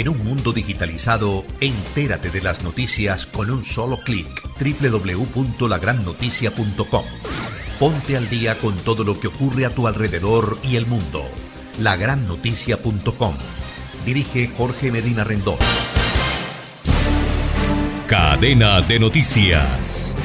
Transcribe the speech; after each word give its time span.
En 0.00 0.08
un 0.08 0.24
mundo 0.24 0.52
digitalizado, 0.54 1.44
entérate 1.60 2.30
de 2.30 2.40
las 2.40 2.62
noticias 2.62 3.26
con 3.26 3.50
un 3.50 3.62
solo 3.62 3.98
clic. 3.98 4.26
www.lagrannoticia.com. 4.58 7.04
Ponte 7.78 8.16
al 8.16 8.26
día 8.30 8.54
con 8.54 8.74
todo 8.78 9.04
lo 9.04 9.20
que 9.20 9.26
ocurre 9.26 9.66
a 9.66 9.74
tu 9.74 9.86
alrededor 9.86 10.56
y 10.62 10.76
el 10.76 10.86
mundo. 10.86 11.22
Lagrannoticia.com. 11.80 13.34
Dirige 14.06 14.50
Jorge 14.56 14.90
Medina 14.90 15.22
Rendón. 15.22 15.58
Cadena 18.06 18.80
de 18.80 19.00
noticias. 19.00 20.16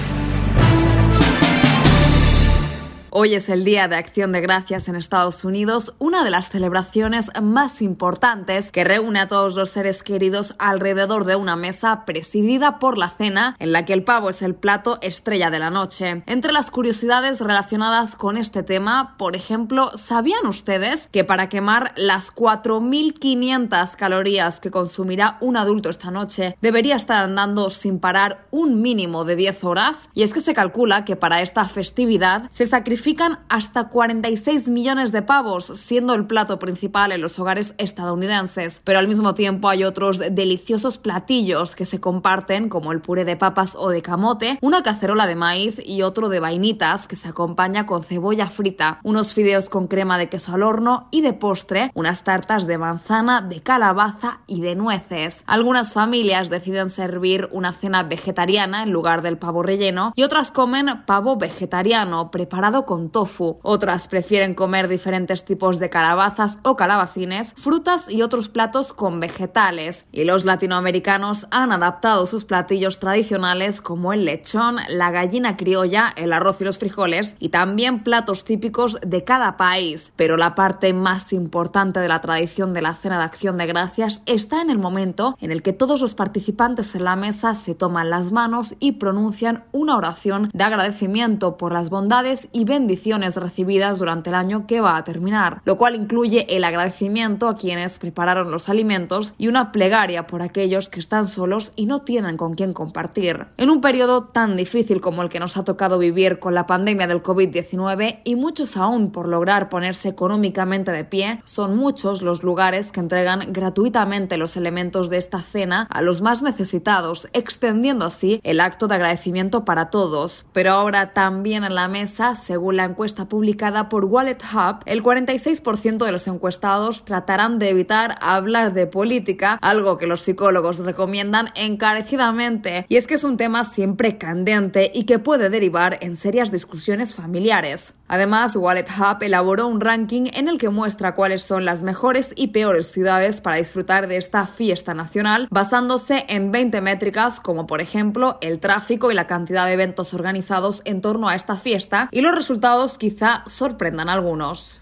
Hoy 3.18 3.34
es 3.34 3.48
el 3.48 3.64
Día 3.64 3.88
de 3.88 3.96
Acción 3.96 4.34
de 4.34 4.42
Gracias 4.42 4.90
en 4.90 4.98
Estados 4.98 5.46
Unidos, 5.46 5.94
una 6.00 6.26
de 6.26 6.30
las 6.30 6.50
celebraciones 6.50 7.32
más 7.42 7.82
importantes 7.82 8.74
que 8.74 8.84
reúne 8.84 9.22
a 9.22 9.30
todos 9.30 9.56
los 9.56 9.70
seres 9.70 10.04
queridos 10.04 10.54
alrededor 10.60 11.24
de 11.24 11.38
una 11.38 11.56
mesa 11.56 12.04
presidida 12.04 12.78
por 12.78 12.98
la 12.98 13.08
cena, 13.08 13.56
en 13.60 13.72
la 13.72 13.86
que 13.86 13.94
el 13.94 14.04
pavo 14.04 14.28
es 14.28 14.42
el 14.42 14.54
plato 14.54 15.00
estrella 15.02 15.50
de 15.50 15.60
la 15.60 15.70
noche. 15.70 16.24
Entre 16.26 16.52
las 16.52 16.72
curiosidades 16.72 17.40
relacionadas 17.40 18.18
con 18.18 18.36
este 18.36 18.64
tema, 18.64 19.16
por 19.18 19.38
ejemplo, 19.38 19.92
¿sabían 19.96 20.46
ustedes 20.46 21.08
que 21.08 21.24
para 21.24 21.48
quemar 21.48 21.94
las 21.96 22.36
4.500 22.36 23.96
calorías 23.96 24.60
que 24.60 24.72
consumirá 24.72 25.38
un 25.40 25.56
adulto 25.56 25.90
esta 25.90 26.12
noche 26.12 26.58
debería 26.62 26.98
estar 26.98 27.24
andando 27.24 27.70
sin 27.70 28.02
parar 28.02 28.46
un 28.52 28.82
mínimo 28.82 29.24
de 29.24 29.38
10 29.38 29.64
horas? 29.64 30.10
Y 30.14 30.24
es 30.24 30.34
que 30.34 30.42
se 30.42 30.54
calcula 30.54 31.06
que 31.06 31.16
para 31.16 31.40
esta 31.40 31.64
festividad 31.64 32.52
se 32.52 32.68
sacrifica 32.68 33.05
hasta 33.50 33.90
46 33.90 34.68
millones 34.70 35.12
de 35.12 35.22
pavos, 35.22 35.66
siendo 35.66 36.16
el 36.16 36.26
plato 36.26 36.58
principal 36.58 37.12
en 37.12 37.22
los 37.22 37.38
hogares 37.38 37.76
estadounidenses. 37.78 38.82
Pero 38.84 38.98
al 38.98 39.08
mismo 39.08 39.36
tiempo 39.36 39.70
hay 39.70 39.84
otros 39.84 40.20
deliciosos 40.32 40.98
platillos 40.98 41.76
que 41.76 41.86
se 41.86 42.00
comparten, 42.00 42.68
como 42.68 42.92
el 42.92 43.02
puré 43.02 43.24
de 43.24 43.36
papas 43.36 43.76
o 43.80 43.90
de 43.90 44.02
camote, 44.02 44.58
una 44.62 44.82
cacerola 44.82 45.28
de 45.28 45.36
maíz 45.36 45.80
y 45.86 46.02
otro 46.02 46.30
de 46.30 46.40
vainitas 46.40 47.08
que 47.08 47.16
se 47.16 47.30
acompaña 47.30 47.86
con 47.86 48.04
cebolla 48.04 48.50
frita, 48.50 49.00
unos 49.04 49.36
fideos 49.36 49.70
con 49.70 49.88
crema 49.88 50.18
de 50.18 50.28
queso 50.28 50.56
al 50.56 50.64
horno 50.64 51.08
y 51.12 51.22
de 51.22 51.34
postre 51.34 51.92
unas 51.94 52.24
tartas 52.24 52.66
de 52.66 52.80
manzana, 52.80 53.42
de 53.42 53.62
calabaza 53.62 54.40
y 54.48 54.62
de 54.62 54.76
nueces. 54.76 55.44
Algunas 55.46 55.94
familias 55.94 56.50
deciden 56.50 56.90
servir 56.90 57.50
una 57.52 57.72
cena 57.72 58.02
vegetariana 58.02 58.82
en 58.82 58.92
lugar 58.92 59.22
del 59.22 59.38
pavo 59.38 59.62
relleno 59.62 60.12
y 60.16 60.24
otras 60.24 60.52
comen 60.52 61.04
pavo 61.06 61.38
vegetariano 61.38 62.32
preparado 62.32 62.86
con 62.86 62.95
tofu. 63.10 63.60
Otras 63.62 64.08
prefieren 64.08 64.54
comer 64.54 64.88
diferentes 64.88 65.46
tipos 65.46 65.80
de 65.80 65.90
calabazas 65.90 66.60
o 66.64 66.76
calabacines, 66.76 67.54
frutas 67.56 68.10
y 68.10 68.22
otros 68.22 68.50
platos 68.50 68.94
con 68.94 69.20
vegetales. 69.20 70.06
Y 70.12 70.24
los 70.24 70.46
latinoamericanos 70.46 71.48
han 71.52 71.72
adaptado 71.72 72.26
sus 72.26 72.46
platillos 72.46 73.00
tradicionales 73.00 73.82
como 73.82 74.14
el 74.14 74.26
lechón, 74.26 74.78
la 74.90 75.12
gallina 75.12 75.58
criolla, 75.58 76.14
el 76.16 76.34
arroz 76.34 76.62
y 76.62 76.66
los 76.66 76.78
frijoles 76.78 77.36
y 77.40 77.50
también 77.50 78.04
platos 78.04 78.46
típicos 78.46 78.98
de 79.06 79.24
cada 79.24 79.58
país. 79.58 80.12
Pero 80.16 80.38
la 80.38 80.56
parte 80.56 80.94
más 80.94 81.34
importante 81.34 82.00
de 82.00 82.08
la 82.08 82.22
tradición 82.22 82.74
de 82.74 82.82
la 82.82 82.94
cena 82.94 83.18
de 83.20 83.26
acción 83.26 83.58
de 83.58 83.66
gracias 83.68 84.22
está 84.26 84.62
en 84.62 84.70
el 84.70 84.80
momento 84.80 85.36
en 85.40 85.52
el 85.52 85.62
que 85.62 85.74
todos 85.74 86.02
los 86.02 86.16
participantes 86.16 86.96
en 86.96 87.04
la 87.04 87.16
mesa 87.16 87.56
se 87.56 87.76
toman 87.76 88.10
las 88.10 88.32
manos 88.32 88.76
y 88.80 88.94
pronuncian 88.94 89.66
una 89.72 89.98
oración 89.98 90.50
de 90.54 90.64
agradecimiento 90.64 91.58
por 91.58 91.74
las 91.74 91.90
bondades 91.90 92.48
y 92.52 92.64
bendiciones 92.64 92.85
bendiciones 92.86 93.36
recibidas 93.36 93.98
durante 93.98 94.30
el 94.30 94.36
año 94.36 94.68
que 94.68 94.80
va 94.80 94.96
a 94.96 95.04
terminar, 95.04 95.64
lo 95.66 95.76
cual 95.76 95.96
incluye 95.96 96.46
el 96.56 96.64
agradecimiento 96.64 97.48
a 97.48 97.56
quienes 97.56 97.98
prepararon 97.98 98.52
los 98.52 98.70
alimentos 98.70 99.34
y 99.40 99.48
una 99.48 99.72
plegaria 99.72 100.28
por 100.28 100.44
aquellos 100.44 100.88
que 100.88 101.00
están 101.00 101.28
solos 101.28 101.74
y 101.76 101.88
no 101.88 102.04
tienen 102.04 102.38
con 102.38 102.54
quién 102.54 102.74
compartir. 102.74 103.48
En 103.58 103.72
un 103.72 103.82
periodo 103.82 104.26
tan 104.26 104.56
difícil 104.56 105.02
como 105.02 105.24
el 105.24 105.30
que 105.30 105.40
nos 105.40 105.58
ha 105.58 105.64
tocado 105.64 105.98
vivir 105.98 106.38
con 106.38 106.54
la 106.54 106.68
pandemia 106.68 107.08
del 107.08 107.24
COVID-19 107.24 108.20
y 108.24 108.36
muchos 108.36 108.78
aún 108.78 109.12
por 109.12 109.28
lograr 109.28 109.68
ponerse 109.68 110.10
económicamente 110.10 110.92
de 110.92 111.06
pie, 111.06 111.40
son 111.44 111.76
muchos 111.76 112.22
los 112.22 112.44
lugares 112.44 112.92
que 112.92 113.00
entregan 113.00 113.52
gratuitamente 113.52 114.38
los 114.38 114.58
elementos 114.58 115.10
de 115.10 115.18
esta 115.18 115.42
cena 115.42 115.88
a 115.90 116.04
los 116.04 116.22
más 116.22 116.44
necesitados, 116.44 117.30
extendiendo 117.34 118.06
así 118.06 118.40
el 118.44 118.60
acto 118.60 118.88
de 118.88 118.94
agradecimiento 118.94 119.66
para 119.66 119.90
todos. 119.90 120.46
Pero 120.54 120.70
ahora 120.70 121.14
también 121.14 121.64
en 121.64 121.74
la 121.74 121.88
mesa, 121.88 122.36
según 122.36 122.75
la 122.76 122.86
encuesta 122.86 123.26
publicada 123.28 123.90
por 123.90 124.06
Wallet 124.06 124.38
Hub, 124.54 124.80
el 124.86 125.04
46% 125.04 126.06
de 126.06 126.12
los 126.12 126.28
encuestados 126.28 127.06
tratarán 127.06 127.60
de 127.60 127.70
evitar 127.70 128.16
hablar 128.22 128.74
de 128.74 128.88
política, 128.88 129.58
algo 129.62 129.98
que 129.98 130.08
los 130.08 130.22
psicólogos 130.22 130.80
recomiendan 130.80 131.50
encarecidamente. 131.56 132.86
Y 132.90 132.98
es 132.98 133.08
que 133.08 133.16
es 133.16 133.24
un 133.24 133.38
tema 133.38 133.64
siempre 133.64 134.18
candente 134.18 134.92
y 134.94 135.06
que 135.06 135.20
puede 135.20 135.50
derivar 135.50 135.98
en 136.02 136.16
serias 136.16 136.52
discusiones 136.52 137.14
familiares. 137.14 137.94
Además, 138.08 138.56
Wallet 138.56 138.86
Hub 139.00 139.24
elaboró 139.24 139.68
un 139.68 139.82
ranking 139.82 140.26
en 140.34 140.48
el 140.48 140.60
que 140.60 140.70
muestra 140.70 141.16
cuáles 141.16 141.42
son 141.42 141.66
las 141.66 141.82
mejores 141.82 142.34
y 142.36 142.48
peores 142.48 142.92
ciudades 142.92 143.42
para 143.42 143.56
disfrutar 143.56 144.08
de 144.08 144.18
esta 144.18 144.46
fiesta 144.46 144.94
nacional, 144.94 145.48
basándose 145.50 146.26
en 146.28 146.52
20 146.52 146.82
métricas 146.82 147.40
como 147.40 147.66
por 147.66 147.82
ejemplo 147.82 148.38
el 148.42 148.60
tráfico 148.60 149.12
y 149.12 149.16
la 149.16 149.28
cantidad 149.28 149.66
de 149.66 149.74
eventos 149.74 150.14
organizados 150.14 150.82
en 150.86 151.02
torno 151.02 151.30
a 151.30 151.36
esta 151.36 151.56
fiesta, 151.56 152.10
y 152.12 152.22
los 152.22 152.36
resultados 152.36 152.55
quizá 152.98 153.44
sorprendan 153.48 154.10
a 154.10 154.14
algunos. 154.14 154.80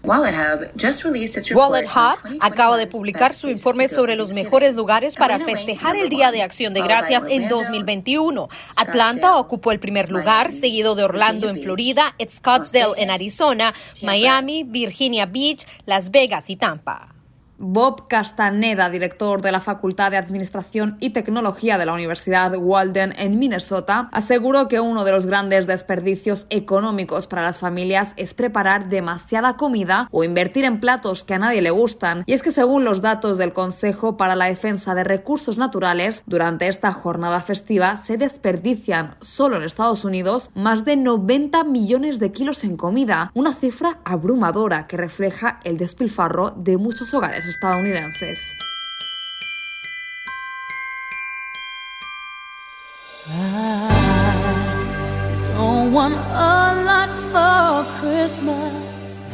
Wallet 1.54 1.86
Hub 1.86 2.38
acaba 2.40 2.76
de 2.76 2.86
publicar 2.86 3.32
su 3.32 3.48
informe 3.48 3.88
sobre 3.88 4.16
los 4.16 4.30
mejores 4.34 4.74
lugares 4.74 5.16
para 5.16 5.38
festejar 5.40 5.96
el 5.96 6.08
Día 6.08 6.32
de 6.32 6.42
Acción 6.42 6.74
de 6.74 6.82
Gracias 6.82 7.24
en 7.28 7.48
2021. 7.48 8.48
Atlanta 8.76 9.36
ocupó 9.36 9.72
el 9.72 9.80
primer 9.80 10.10
lugar, 10.10 10.52
seguido 10.52 10.94
de 10.94 11.04
Orlando 11.04 11.48
en 11.48 11.62
Florida, 11.62 12.14
Scottsdale 12.30 12.94
en 12.96 13.10
Arizona, 13.10 13.74
Miami, 14.02 14.64
Virginia 14.64 15.26
Beach, 15.26 15.66
Las 15.86 16.10
Vegas 16.10 16.50
y 16.50 16.56
Tampa. 16.56 17.13
Bob 17.58 18.08
Castaneda, 18.08 18.90
director 18.90 19.40
de 19.40 19.52
la 19.52 19.60
Facultad 19.60 20.10
de 20.10 20.16
Administración 20.16 20.96
y 21.00 21.10
Tecnología 21.10 21.78
de 21.78 21.86
la 21.86 21.92
Universidad 21.92 22.52
Walden 22.56 23.14
en 23.16 23.38
Minnesota, 23.38 24.08
aseguró 24.12 24.66
que 24.68 24.80
uno 24.80 25.04
de 25.04 25.12
los 25.12 25.26
grandes 25.26 25.66
desperdicios 25.66 26.46
económicos 26.50 27.26
para 27.26 27.42
las 27.42 27.60
familias 27.60 28.12
es 28.16 28.34
preparar 28.34 28.88
demasiada 28.88 29.56
comida 29.56 30.08
o 30.10 30.24
invertir 30.24 30.64
en 30.64 30.80
platos 30.80 31.22
que 31.22 31.34
a 31.34 31.38
nadie 31.38 31.62
le 31.62 31.70
gustan. 31.70 32.24
Y 32.26 32.32
es 32.32 32.42
que 32.42 32.50
según 32.50 32.84
los 32.84 33.02
datos 33.02 33.38
del 33.38 33.52
Consejo 33.52 34.16
para 34.16 34.34
la 34.34 34.46
Defensa 34.46 34.94
de 34.94 35.04
Recursos 35.04 35.56
Naturales, 35.56 36.22
durante 36.26 36.66
esta 36.66 36.92
jornada 36.92 37.40
festiva 37.40 37.96
se 37.96 38.16
desperdician 38.16 39.14
solo 39.20 39.56
en 39.56 39.62
Estados 39.62 40.04
Unidos 40.04 40.50
más 40.54 40.84
de 40.84 40.96
90 40.96 41.62
millones 41.64 42.18
de 42.18 42.32
kilos 42.32 42.64
en 42.64 42.76
comida, 42.76 43.30
una 43.34 43.54
cifra 43.54 43.98
abrumadora 44.04 44.86
que 44.86 44.96
refleja 44.96 45.60
el 45.64 45.76
despilfarro 45.76 46.50
de 46.56 46.78
muchos 46.78 47.14
hogares 47.14 47.43
estadounidenses. 47.46 48.54
I 53.26 54.50
don't 55.56 55.92
want 55.92 56.14
a 56.14 56.82
lot 56.88 57.10
for 57.32 57.84
Christmas. 57.98 59.30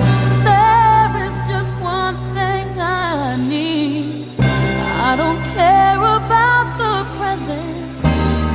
There 0.46 1.10
is 1.26 1.34
just 1.50 1.74
one 1.82 2.16
thing 2.34 2.66
I 2.78 3.36
need. 3.48 4.26
I 4.38 5.16
don't 5.16 5.42
care 5.54 5.98
about 5.98 6.66
the 6.78 7.04
presents 7.18 8.04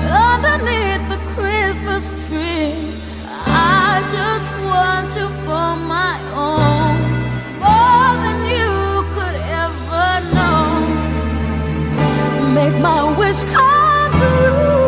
underneath 0.07 1.03
the 1.09 1.19
Christmas 1.35 2.03
tree. 2.27 2.75
I 3.47 4.01
just 4.15 4.51
want 4.63 5.07
you 5.17 5.27
my 12.81 13.17
wish 13.17 13.43
come 13.53 14.11
true. 14.11 14.84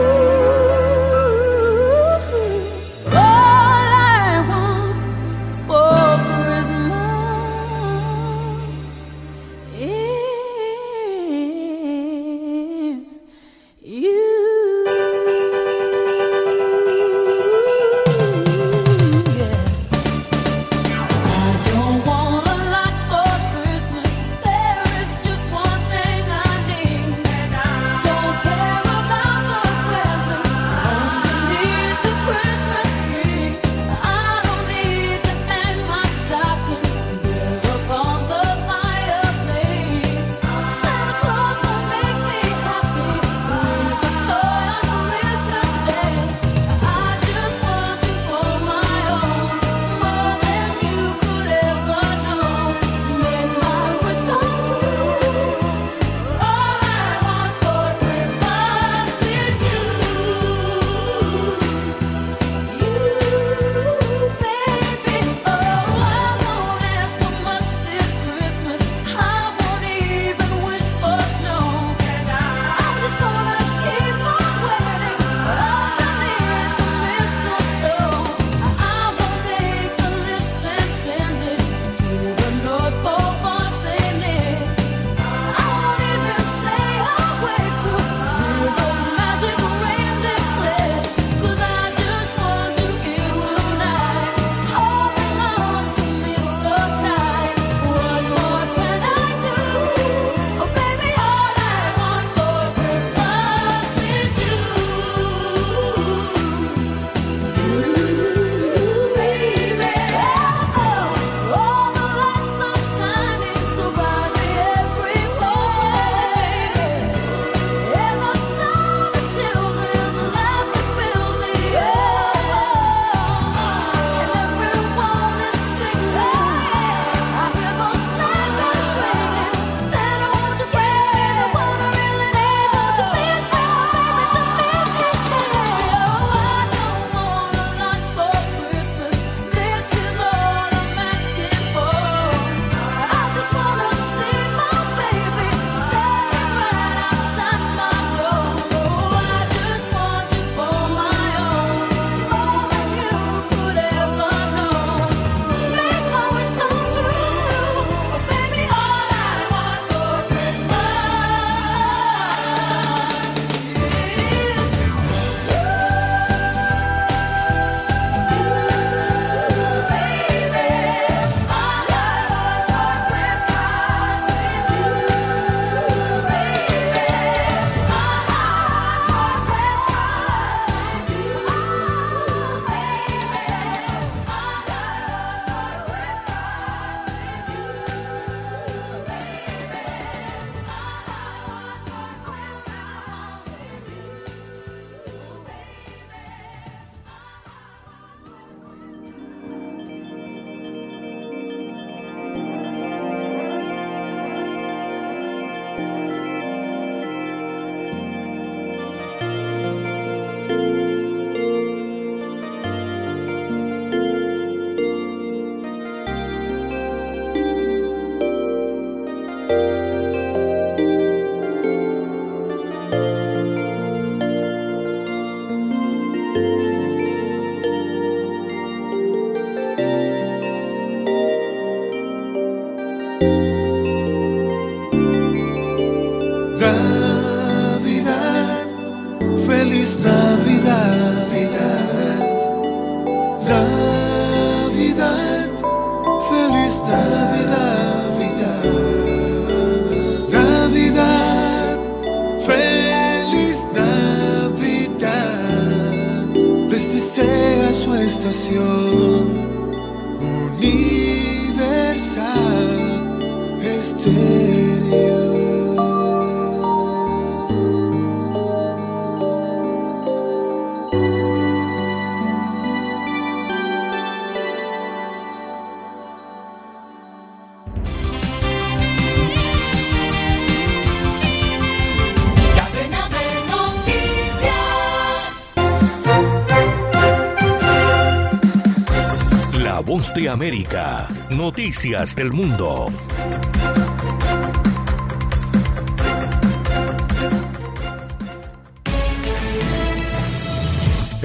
De 290.18 290.30
América. 290.30 291.08
Noticias 291.30 292.16
del 292.16 292.32
Mundo. 292.32 292.88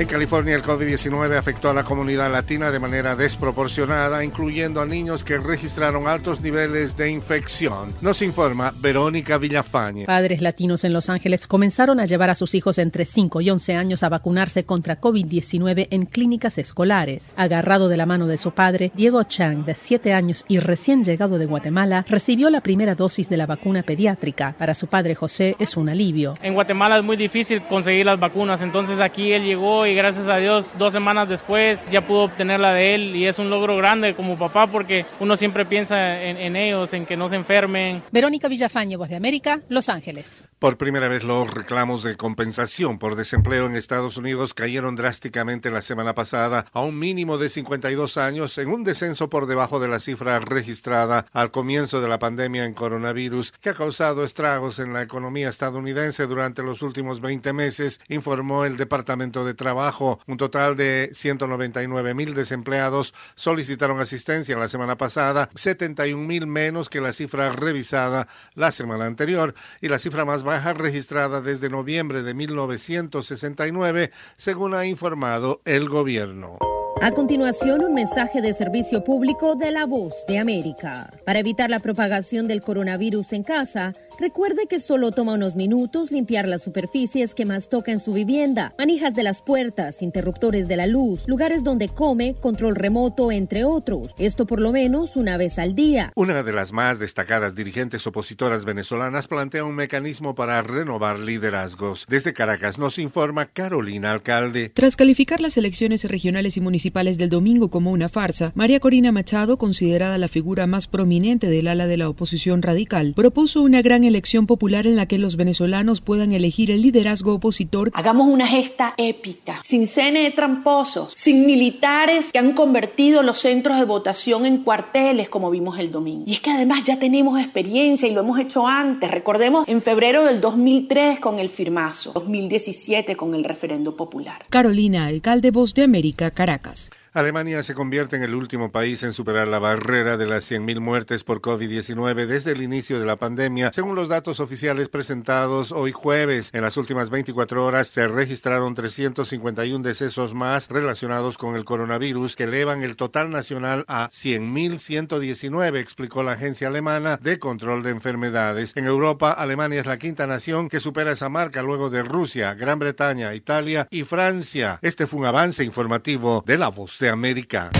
En 0.00 0.06
California 0.06 0.56
el 0.56 0.62
COVID-19 0.62 1.36
afectó 1.36 1.68
a 1.68 1.74
la 1.74 1.84
comunidad 1.84 2.32
latina 2.32 2.70
de 2.70 2.78
manera 2.78 3.16
desproporcionada, 3.16 4.24
incluyendo 4.24 4.80
a 4.80 4.86
niños 4.86 5.24
que 5.24 5.36
registraron 5.36 6.08
altos 6.08 6.40
niveles 6.40 6.96
de 6.96 7.10
infección. 7.10 7.92
Nos 8.00 8.22
informa 8.22 8.72
Verónica 8.80 9.36
Villafañe. 9.36 10.06
Padres 10.06 10.40
latinos 10.40 10.84
en 10.84 10.94
Los 10.94 11.10
Ángeles 11.10 11.46
comenzaron 11.46 12.00
a 12.00 12.06
llevar 12.06 12.30
a 12.30 12.34
sus 12.34 12.54
hijos 12.54 12.78
entre 12.78 13.04
5 13.04 13.42
y 13.42 13.50
11 13.50 13.74
años 13.74 14.02
a 14.02 14.08
vacunarse 14.08 14.64
contra 14.64 14.98
COVID-19 14.98 15.88
en 15.90 16.06
clínicas 16.06 16.56
escolares. 16.56 17.34
Agarrado 17.36 17.90
de 17.90 17.98
la 17.98 18.06
mano 18.06 18.26
de 18.26 18.38
su 18.38 18.52
padre, 18.52 18.90
Diego 18.94 19.22
Chang, 19.24 19.66
de 19.66 19.74
7 19.74 20.14
años 20.14 20.46
y 20.48 20.60
recién 20.60 21.04
llegado 21.04 21.36
de 21.36 21.44
Guatemala, 21.44 22.06
recibió 22.08 22.48
la 22.48 22.62
primera 22.62 22.94
dosis 22.94 23.28
de 23.28 23.36
la 23.36 23.44
vacuna 23.44 23.82
pediátrica. 23.82 24.54
Para 24.58 24.74
su 24.74 24.86
padre 24.86 25.14
José 25.14 25.56
es 25.58 25.76
un 25.76 25.90
alivio. 25.90 26.36
En 26.40 26.54
Guatemala 26.54 26.96
es 26.96 27.04
muy 27.04 27.18
difícil 27.18 27.60
conseguir 27.60 28.06
las 28.06 28.18
vacunas, 28.18 28.62
entonces 28.62 28.98
aquí 28.98 29.32
él 29.32 29.44
llegó 29.44 29.84
y 29.89 29.89
gracias 29.94 30.28
a 30.28 30.36
Dios 30.36 30.74
dos 30.78 30.92
semanas 30.92 31.28
después 31.28 31.90
ya 31.90 32.06
pudo 32.06 32.24
obtener 32.24 32.60
la 32.60 32.72
de 32.72 32.94
él 32.94 33.16
y 33.16 33.26
es 33.26 33.38
un 33.38 33.50
logro 33.50 33.76
grande 33.76 34.14
como 34.14 34.38
papá 34.38 34.66
porque 34.66 35.06
uno 35.18 35.36
siempre 35.36 35.64
piensa 35.64 36.22
en, 36.22 36.56
ellos, 36.56 36.92
en 36.94 37.06
que 37.06 37.16
no 37.16 37.28
se 37.28 37.36
enfermen. 37.36 38.02
Verónica 38.12 38.48
Villafañe, 38.48 38.96
Voz 38.96 39.08
de 39.08 39.16
América, 39.16 39.60
Los 39.68 39.88
Ángeles. 39.88 40.48
Por 40.58 40.76
primera 40.76 41.08
vez 41.08 41.24
los 41.24 41.50
reclamos 41.50 42.02
de 42.02 42.16
compensación 42.16 42.98
por 42.98 43.16
desempleo 43.16 43.66
en 43.66 43.76
Estados 43.76 44.16
Unidos 44.16 44.54
cayeron 44.54 44.96
drásticamente 44.96 45.70
la 45.70 45.82
semana 45.82 46.14
pasada 46.14 46.66
a 46.72 46.82
un 46.82 46.98
mínimo 46.98 47.38
de 47.38 47.48
52 47.48 48.16
años 48.16 48.56
en 48.58 48.68
un 48.68 48.84
descenso 48.84 49.30
por 49.30 49.46
debajo 49.46 49.80
de 49.80 49.88
la 49.88 50.00
cifra 50.00 50.38
registrada 50.38 51.26
al 51.32 51.50
comienzo 51.50 52.00
de 52.00 52.08
la 52.08 52.18
pandemia 52.18 52.64
en 52.64 52.74
coronavirus 52.74 53.52
que 53.60 53.70
ha 53.70 53.74
causado 53.74 54.24
estragos 54.24 54.78
en 54.78 54.92
la 54.92 55.02
economía 55.02 55.48
estadounidense 55.48 56.26
durante 56.26 56.62
los 56.62 56.82
últimos 56.82 57.20
20 57.20 57.52
meses, 57.52 58.00
informó 58.08 58.64
el 58.64 58.76
Departamento 58.76 59.44
de 59.44 59.54
Trabajo. 59.54 59.79
Un 60.26 60.36
total 60.36 60.76
de 60.76 61.10
199 61.14 62.14
mil 62.14 62.34
desempleados 62.34 63.14
solicitaron 63.34 64.00
asistencia 64.00 64.58
la 64.58 64.68
semana 64.68 64.96
pasada, 64.96 65.48
71 65.54 66.22
mil 66.26 66.46
menos 66.46 66.90
que 66.90 67.00
la 67.00 67.12
cifra 67.12 67.50
revisada 67.50 68.28
la 68.54 68.72
semana 68.72 69.06
anterior 69.06 69.54
y 69.80 69.88
la 69.88 69.98
cifra 69.98 70.24
más 70.24 70.42
baja 70.42 70.72
registrada 70.74 71.40
desde 71.40 71.70
noviembre 71.70 72.22
de 72.22 72.34
1969, 72.34 74.10
según 74.36 74.74
ha 74.74 74.86
informado 74.86 75.62
el 75.64 75.88
gobierno. 75.88 76.58
A 77.02 77.12
continuación, 77.12 77.82
un 77.82 77.94
mensaje 77.94 78.42
de 78.42 78.52
servicio 78.52 79.02
público 79.02 79.54
de 79.54 79.70
la 79.70 79.86
voz 79.86 80.26
de 80.28 80.38
América. 80.38 81.10
Para 81.24 81.38
evitar 81.38 81.70
la 81.70 81.78
propagación 81.78 82.46
del 82.46 82.60
coronavirus 82.60 83.32
en 83.32 83.42
casa, 83.42 83.94
recuerde 84.20 84.66
que 84.68 84.78
solo 84.78 85.10
toma 85.10 85.32
unos 85.32 85.56
minutos 85.56 86.12
limpiar 86.12 86.46
las 86.46 86.62
superficies 86.62 87.34
que 87.34 87.46
más 87.46 87.68
toca 87.68 87.90
en 87.90 87.98
su 87.98 88.12
vivienda, 88.12 88.74
manijas 88.78 89.14
de 89.14 89.22
las 89.22 89.42
puertas, 89.42 90.02
interruptores 90.02 90.68
de 90.68 90.76
la 90.76 90.86
luz, 90.86 91.24
lugares 91.26 91.64
donde 91.64 91.88
come, 91.88 92.34
control 92.34 92.76
remoto, 92.76 93.32
entre 93.32 93.64
otros. 93.64 94.14
Esto 94.18 94.46
por 94.46 94.60
lo 94.60 94.70
menos 94.70 95.16
una 95.16 95.36
vez 95.36 95.58
al 95.58 95.74
día. 95.74 96.12
Una 96.14 96.42
de 96.42 96.52
las 96.52 96.72
más 96.72 96.98
destacadas 96.98 97.54
dirigentes 97.54 98.06
opositoras 98.06 98.64
venezolanas 98.64 99.26
plantea 99.26 99.64
un 99.64 99.74
mecanismo 99.74 100.34
para 100.34 100.62
renovar 100.62 101.18
liderazgos. 101.18 102.06
Desde 102.08 102.32
Caracas 102.32 102.78
nos 102.78 102.98
informa 102.98 103.46
Carolina 103.46 104.12
Alcalde. 104.12 104.68
Tras 104.68 104.96
calificar 104.96 105.40
las 105.40 105.56
elecciones 105.56 106.04
regionales 106.04 106.56
y 106.56 106.60
municipales, 106.60 106.90
del 106.90 107.30
domingo 107.30 107.70
como 107.70 107.92
una 107.92 108.08
farsa, 108.08 108.52
María 108.54 108.80
Corina 108.80 109.12
Machado, 109.12 109.56
considerada 109.56 110.18
la 110.18 110.28
figura 110.28 110.66
más 110.66 110.86
prominente 110.86 111.46
del 111.46 111.68
ala 111.68 111.86
de 111.86 111.96
la 111.96 112.08
oposición 112.08 112.62
radical, 112.62 113.14
propuso 113.14 113.62
una 113.62 113.80
gran 113.80 114.04
elección 114.10 114.46
popular 114.46 114.86
en 114.86 114.96
la 114.96 115.06
que 115.06 115.18
los 115.18 115.36
venezolanos 115.36 116.00
puedan 116.00 116.32
elegir 116.32 116.70
el 116.70 116.82
liderazgo 116.82 117.34
opositor. 117.34 117.90
Hagamos 117.94 118.28
una 118.28 118.46
gesta 118.46 118.94
épica, 118.98 119.60
sin 119.62 119.86
CNE 119.86 120.30
tramposos, 120.32 121.12
sin 121.16 121.46
militares 121.46 122.32
que 122.32 122.38
han 122.38 122.52
convertido 122.52 123.22
los 123.22 123.38
centros 123.38 123.78
de 123.78 123.84
votación 123.84 124.44
en 124.44 124.58
cuarteles 124.58 125.28
como 125.28 125.50
vimos 125.50 125.78
el 125.78 125.90
domingo. 125.90 126.24
Y 126.26 126.34
es 126.34 126.40
que 126.40 126.50
además 126.50 126.84
ya 126.84 126.98
tenemos 126.98 127.40
experiencia 127.40 128.08
y 128.08 128.12
lo 128.12 128.20
hemos 128.20 128.38
hecho 128.38 128.66
antes. 128.66 129.10
Recordemos 129.10 129.66
en 129.66 129.80
febrero 129.80 130.24
del 130.24 130.40
2003 130.40 131.18
con 131.20 131.38
el 131.38 131.48
firmazo, 131.48 132.12
2017 132.12 133.16
con 133.16 133.34
el 133.34 133.44
referendo 133.44 133.96
popular. 133.96 134.44
Carolina, 134.50 135.06
alcalde 135.06 135.50
Voz 135.50 135.74
de 135.74 135.84
América, 135.84 136.30
Caracas. 136.30 136.90
Alemania 137.12 137.64
se 137.64 137.74
convierte 137.74 138.14
en 138.14 138.22
el 138.22 138.36
último 138.36 138.70
país 138.70 139.02
en 139.02 139.12
superar 139.12 139.48
la 139.48 139.58
barrera 139.58 140.16
de 140.16 140.26
las 140.26 140.48
100.000 140.48 140.78
muertes 140.78 141.24
por 141.24 141.40
COVID-19 141.40 142.26
desde 142.26 142.52
el 142.52 142.62
inicio 142.62 143.00
de 143.00 143.06
la 143.06 143.16
pandemia, 143.16 143.72
según 143.72 143.96
los 143.96 144.08
datos 144.08 144.38
oficiales 144.38 144.88
presentados 144.88 145.72
hoy 145.72 145.90
jueves. 145.90 146.50
En 146.52 146.62
las 146.62 146.76
últimas 146.76 147.10
24 147.10 147.64
horas 147.64 147.88
se 147.88 148.06
registraron 148.06 148.76
351 148.76 149.82
decesos 149.82 150.34
más 150.34 150.68
relacionados 150.68 151.36
con 151.36 151.56
el 151.56 151.64
coronavirus, 151.64 152.36
que 152.36 152.44
elevan 152.44 152.84
el 152.84 152.94
total 152.94 153.30
nacional 153.30 153.84
a 153.88 154.08
100.119, 154.10 155.78
explicó 155.78 156.22
la 156.22 156.32
agencia 156.32 156.68
alemana 156.68 157.16
de 157.16 157.40
control 157.40 157.82
de 157.82 157.90
enfermedades. 157.90 158.76
En 158.76 158.86
Europa, 158.86 159.32
Alemania 159.32 159.80
es 159.80 159.86
la 159.86 159.98
quinta 159.98 160.28
nación 160.28 160.68
que 160.68 160.78
supera 160.78 161.10
esa 161.10 161.28
marca 161.28 161.64
luego 161.64 161.90
de 161.90 162.04
Rusia, 162.04 162.54
Gran 162.54 162.78
Bretaña, 162.78 163.34
Italia 163.34 163.88
y 163.90 164.04
Francia. 164.04 164.78
Este 164.80 165.08
fue 165.08 165.18
un 165.18 165.26
avance 165.26 165.64
informativo 165.64 166.44
de 166.46 166.56
la 166.56 166.68
voz 166.68 166.99
de 167.00 167.08
América. 167.08 167.70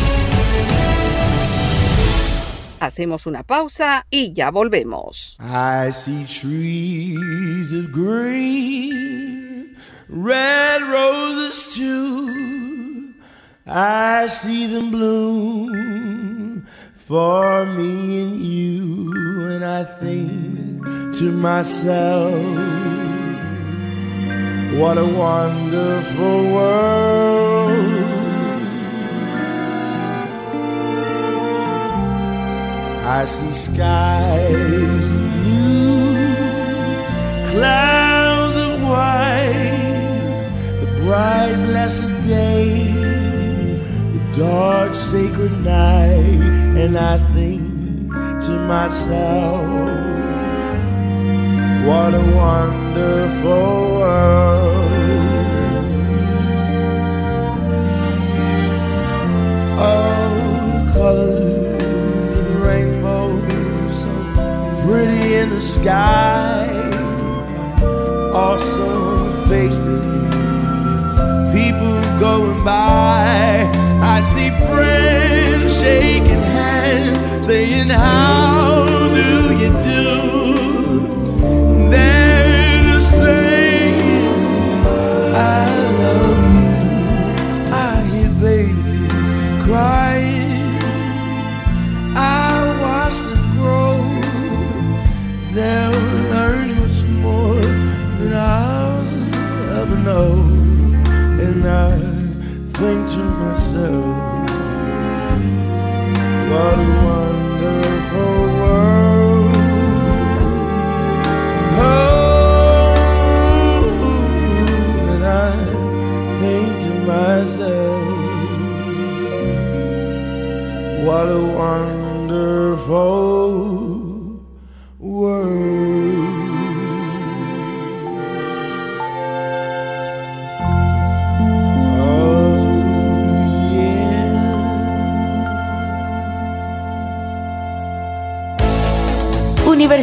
Hacemos 2.80 3.26
una 3.26 3.42
pausa 3.42 4.06
y 4.10 4.32
ya 4.32 4.50
volvemos. 4.50 5.36
I 5.38 5.92
see 5.92 6.24
trees 6.24 7.74
of 7.74 7.92
green, 7.92 9.76
red 10.08 10.82
roses 10.90 11.74
too. 11.76 13.14
I 13.66 14.26
see 14.28 14.66
them 14.66 14.90
bloom 14.90 16.66
for 16.96 17.66
me 17.66 18.22
and 18.22 18.36
you, 18.40 19.12
and 19.50 19.64
I 19.64 19.84
think 19.84 20.82
to 21.18 21.30
myself, 21.30 22.32
what 24.80 24.96
a 24.96 25.04
wonderful 25.04 26.44
world. 26.54 27.69
I 33.12 33.24
see 33.24 33.52
skies 33.52 35.10
of 35.10 35.30
blue, 35.42 36.14
clouds 37.50 38.56
of 38.56 38.82
white, 38.82 40.48
the 40.80 40.86
bright 41.02 41.56
blessed 41.66 42.22
day, 42.22 42.92
the 44.12 44.22
dark 44.32 44.94
sacred 44.94 45.50
night, 45.64 46.40
and 46.82 46.96
I 46.96 47.18
think 47.34 48.12
to 48.46 48.52
myself, 48.68 49.66
what 51.88 52.14
a 52.14 52.24
wonderful 52.36 53.98
world. 53.98 54.79
The 65.48 65.60
sky, 65.60 66.66
also 68.34 69.46
faces 69.48 70.04
people 71.54 72.00
going 72.20 72.62
by. 72.64 73.68
I 74.02 74.20
see 74.20 74.50
friends 74.66 75.80
shaking 75.80 76.44
hands, 76.56 77.46
saying, 77.46 77.88
How 77.88 78.86
do 79.14 79.54
you 79.54 79.70
do? 79.84 80.19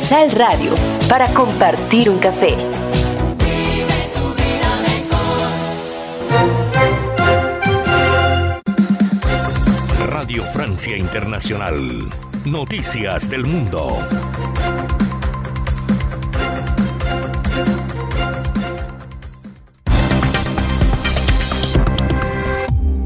Universal 0.10 0.32
Radio, 0.40 0.74
para 1.10 1.34
compartir 1.34 2.10
un 2.10 2.18
café. 2.20 2.56
Radio 10.08 10.44
Francia 10.54 10.96
Internacional. 10.98 12.08
Noticias 12.46 13.30
del 13.30 13.46
Mundo. 13.46 13.98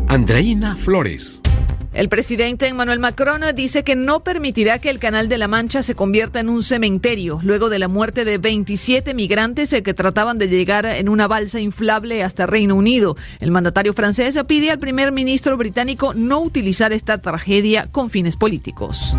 Andreina 0.08 0.76
Flores. 0.76 1.41
El 1.94 2.08
presidente 2.08 2.68
Emmanuel 2.68 3.00
Macron 3.00 3.42
dice 3.54 3.84
que 3.84 3.98
no 3.98 4.22
permitirá 4.22 4.80
que 4.80 4.90
el 4.90 4.98
Canal 4.98 5.28
de 5.28 5.38
la 5.38 5.50
Mancha 5.50 5.84
se 5.84 5.94
convierta 5.94 6.40
en 6.40 6.48
un 6.48 6.64
cementerio 6.64 7.40
luego 7.44 7.70
de 7.70 7.80
la 7.80 7.90
muerte 7.90 8.24
de 8.24 8.38
27 8.38 9.14
migrantes 9.14 9.76
que 9.84 9.94
trataban 9.94 10.38
de 10.38 10.48
llegar 10.48 10.86
en 10.86 11.10
una 11.10 11.28
balsa 11.28 11.60
inflable 11.60 12.24
hasta 12.24 12.46
Reino 12.46 12.76
Unido. 12.76 13.18
El 13.42 13.52
mandatario 13.52 13.94
francés 13.94 14.40
pide 14.48 14.72
al 14.72 14.80
primer 14.80 15.12
ministro 15.12 15.58
británico 15.58 16.14
no 16.14 16.40
utilizar 16.40 16.94
esta 16.94 17.18
tragedia 17.18 17.90
con 17.92 18.10
fines 18.10 18.38
políticos. 18.38 19.14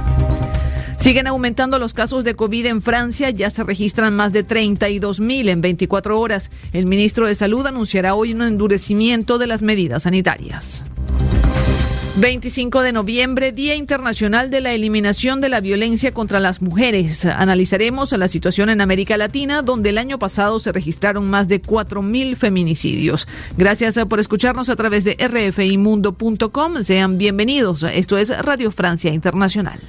Siguen 0.97 1.27
aumentando 1.27 1.79
los 1.79 1.95
casos 1.95 2.25
de 2.25 2.37
COVID 2.37 2.65
en 2.67 2.81
Francia, 2.81 3.29
ya 3.31 3.51
se 3.51 3.65
registran 3.65 4.15
más 4.15 4.33
de 4.33 4.45
32 4.45 5.21
mil 5.21 5.49
en 5.49 5.61
24 5.61 6.19
horas. 6.19 6.51
El 6.73 6.87
ministro 6.87 7.27
de 7.27 7.35
Salud 7.35 7.67
anunciará 7.67 8.15
hoy 8.15 8.33
un 8.33 8.43
endurecimiento 8.43 9.37
de 9.37 9.49
las 9.49 9.63
medidas 9.63 10.05
sanitarias. 10.05 10.87
25 12.17 12.83
de 12.83 12.93
noviembre, 12.93 13.53
Día 13.53 13.75
Internacional 13.75 14.51
de 14.51 14.61
la 14.61 14.73
Eliminación 14.73 15.41
de 15.41 15.49
la 15.49 15.63
Violencia 15.63 16.13
contra 16.13 16.41
las 16.41 16.61
Mujeres. 16.61 17.25
Analizaremos 17.25 18.13
la 18.13 18.29
situación 18.29 18.69
en 18.69 18.83
América 18.83 19.17
Latina, 19.17 19.63
donde 19.63 19.91
el 19.91 19.99
año 19.99 20.19
pasado 20.19 20.61
se 20.61 20.73
registraron 20.73 21.31
más 21.31 21.49
de 21.49 21.63
4.000 21.63 22.37
feminicidios. 22.37 23.27
Gracias 23.57 23.99
por 24.11 24.21
escucharnos 24.21 24.69
a 24.69 24.77
través 24.77 25.05
de 25.05 25.17
rfimundo.com. 25.17 26.83
Sean 26.83 27.17
bienvenidos. 27.17 27.83
Esto 27.83 28.19
es 28.19 28.29
Radio 28.45 28.71
Francia 28.71 29.11
Internacional. 29.11 29.81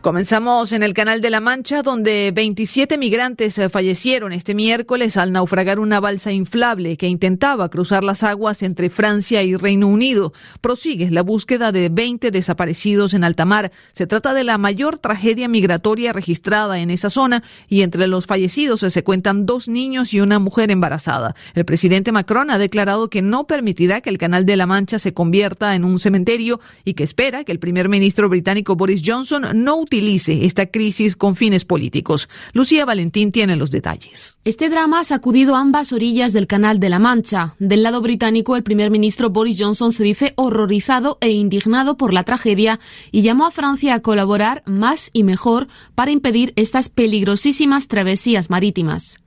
Comenzamos 0.00 0.72
en 0.72 0.82
el 0.82 0.94
Canal 0.94 1.20
de 1.20 1.28
la 1.28 1.40
Mancha, 1.40 1.82
donde 1.82 2.32
27 2.34 2.96
migrantes 2.96 3.58
eh, 3.58 3.68
fallecieron 3.68 4.32
este 4.32 4.54
miércoles 4.54 5.18
al 5.18 5.30
naufragar 5.30 5.78
una 5.78 6.00
balsa 6.00 6.32
inflable 6.32 6.96
que 6.96 7.06
intentaba 7.06 7.68
cruzar 7.68 8.02
las 8.02 8.22
aguas 8.22 8.62
entre 8.62 8.88
Francia 8.88 9.42
y 9.42 9.56
Reino 9.56 9.88
Unido. 9.88 10.32
Prosigue 10.62 11.10
la 11.10 11.22
búsqueda 11.22 11.70
de 11.70 11.90
20 11.90 12.30
desaparecidos 12.30 13.12
en 13.12 13.24
alta 13.24 13.44
mar. 13.44 13.72
Se 13.92 14.06
trata 14.06 14.32
de 14.32 14.42
la 14.42 14.56
mayor 14.56 14.96
tragedia 14.96 15.48
migratoria 15.48 16.14
registrada 16.14 16.78
en 16.78 16.90
esa 16.90 17.10
zona 17.10 17.42
y 17.68 17.82
entre 17.82 18.06
los 18.06 18.24
fallecidos 18.24 18.80
se 18.80 19.04
cuentan 19.04 19.44
dos 19.44 19.68
niños 19.68 20.14
y 20.14 20.22
una 20.22 20.38
mujer 20.38 20.70
embarazada. 20.70 21.36
El 21.54 21.66
presidente 21.66 22.10
Macron 22.10 22.50
ha 22.50 22.56
declarado 22.56 23.10
que 23.10 23.20
no 23.20 23.46
permitirá 23.46 24.00
que 24.00 24.08
el 24.08 24.16
Canal 24.16 24.46
de 24.46 24.56
la 24.56 24.64
Mancha 24.64 24.98
se 24.98 25.12
convierta 25.12 25.74
en 25.74 25.84
un 25.84 25.98
cementerio 25.98 26.58
y 26.86 26.94
que 26.94 27.04
espera 27.04 27.44
que 27.44 27.52
el 27.52 27.58
primer 27.58 27.90
ministro 27.90 28.30
británico 28.30 28.76
Boris 28.76 29.02
Johnson 29.04 29.44
no 29.52 29.76
utilice 29.90 30.46
esta 30.46 30.66
crisis 30.66 31.16
con 31.16 31.34
fines 31.34 31.64
políticos. 31.64 32.28
Lucía 32.52 32.84
Valentín 32.84 33.32
tiene 33.32 33.56
los 33.56 33.72
detalles. 33.72 34.38
Este 34.44 34.68
drama 34.68 35.00
ha 35.00 35.04
sacudido 35.04 35.56
ambas 35.56 35.92
orillas 35.92 36.32
del 36.32 36.46
Canal 36.46 36.78
de 36.78 36.90
la 36.90 37.00
Mancha. 37.00 37.56
Del 37.58 37.82
lado 37.82 38.00
británico, 38.00 38.54
el 38.54 38.62
primer 38.62 38.92
ministro 38.92 39.30
Boris 39.30 39.56
Johnson 39.58 39.90
se 39.90 40.04
dice 40.04 40.32
horrorizado 40.36 41.18
e 41.20 41.30
indignado 41.30 41.96
por 41.96 42.12
la 42.12 42.22
tragedia 42.22 42.78
y 43.10 43.22
llamó 43.22 43.46
a 43.46 43.50
Francia 43.50 43.94
a 43.94 44.00
colaborar 44.00 44.62
más 44.64 45.10
y 45.12 45.24
mejor 45.24 45.66
para 45.96 46.12
impedir 46.12 46.52
estas 46.54 46.88
peligrosísimas 46.88 47.88
travesías 47.88 48.48
marítimas. 48.48 49.19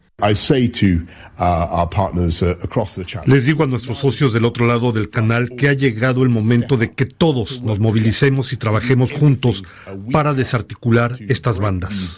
Les 3.26 3.46
digo 3.46 3.64
a 3.64 3.68
nuestros 3.68 3.98
socios 3.98 4.32
del 4.32 4.46
otro 4.46 4.68
lado 4.68 4.92
del 4.92 5.10
canal 5.10 5.50
que 5.50 5.70
ha 5.70 5.74
llegado 5.74 6.22
el 6.22 6.30
momento 6.30 6.78
de 6.78 6.94
que 6.94 7.06
todos 7.06 7.64
nos 7.64 7.80
movilicemos 7.80 8.54
y 8.54 8.58
trabajemos 8.58 9.12
juntos 9.12 9.64
para 10.12 10.36
desarticular 10.36 11.18
estas 11.28 11.58
bandas. 11.58 12.16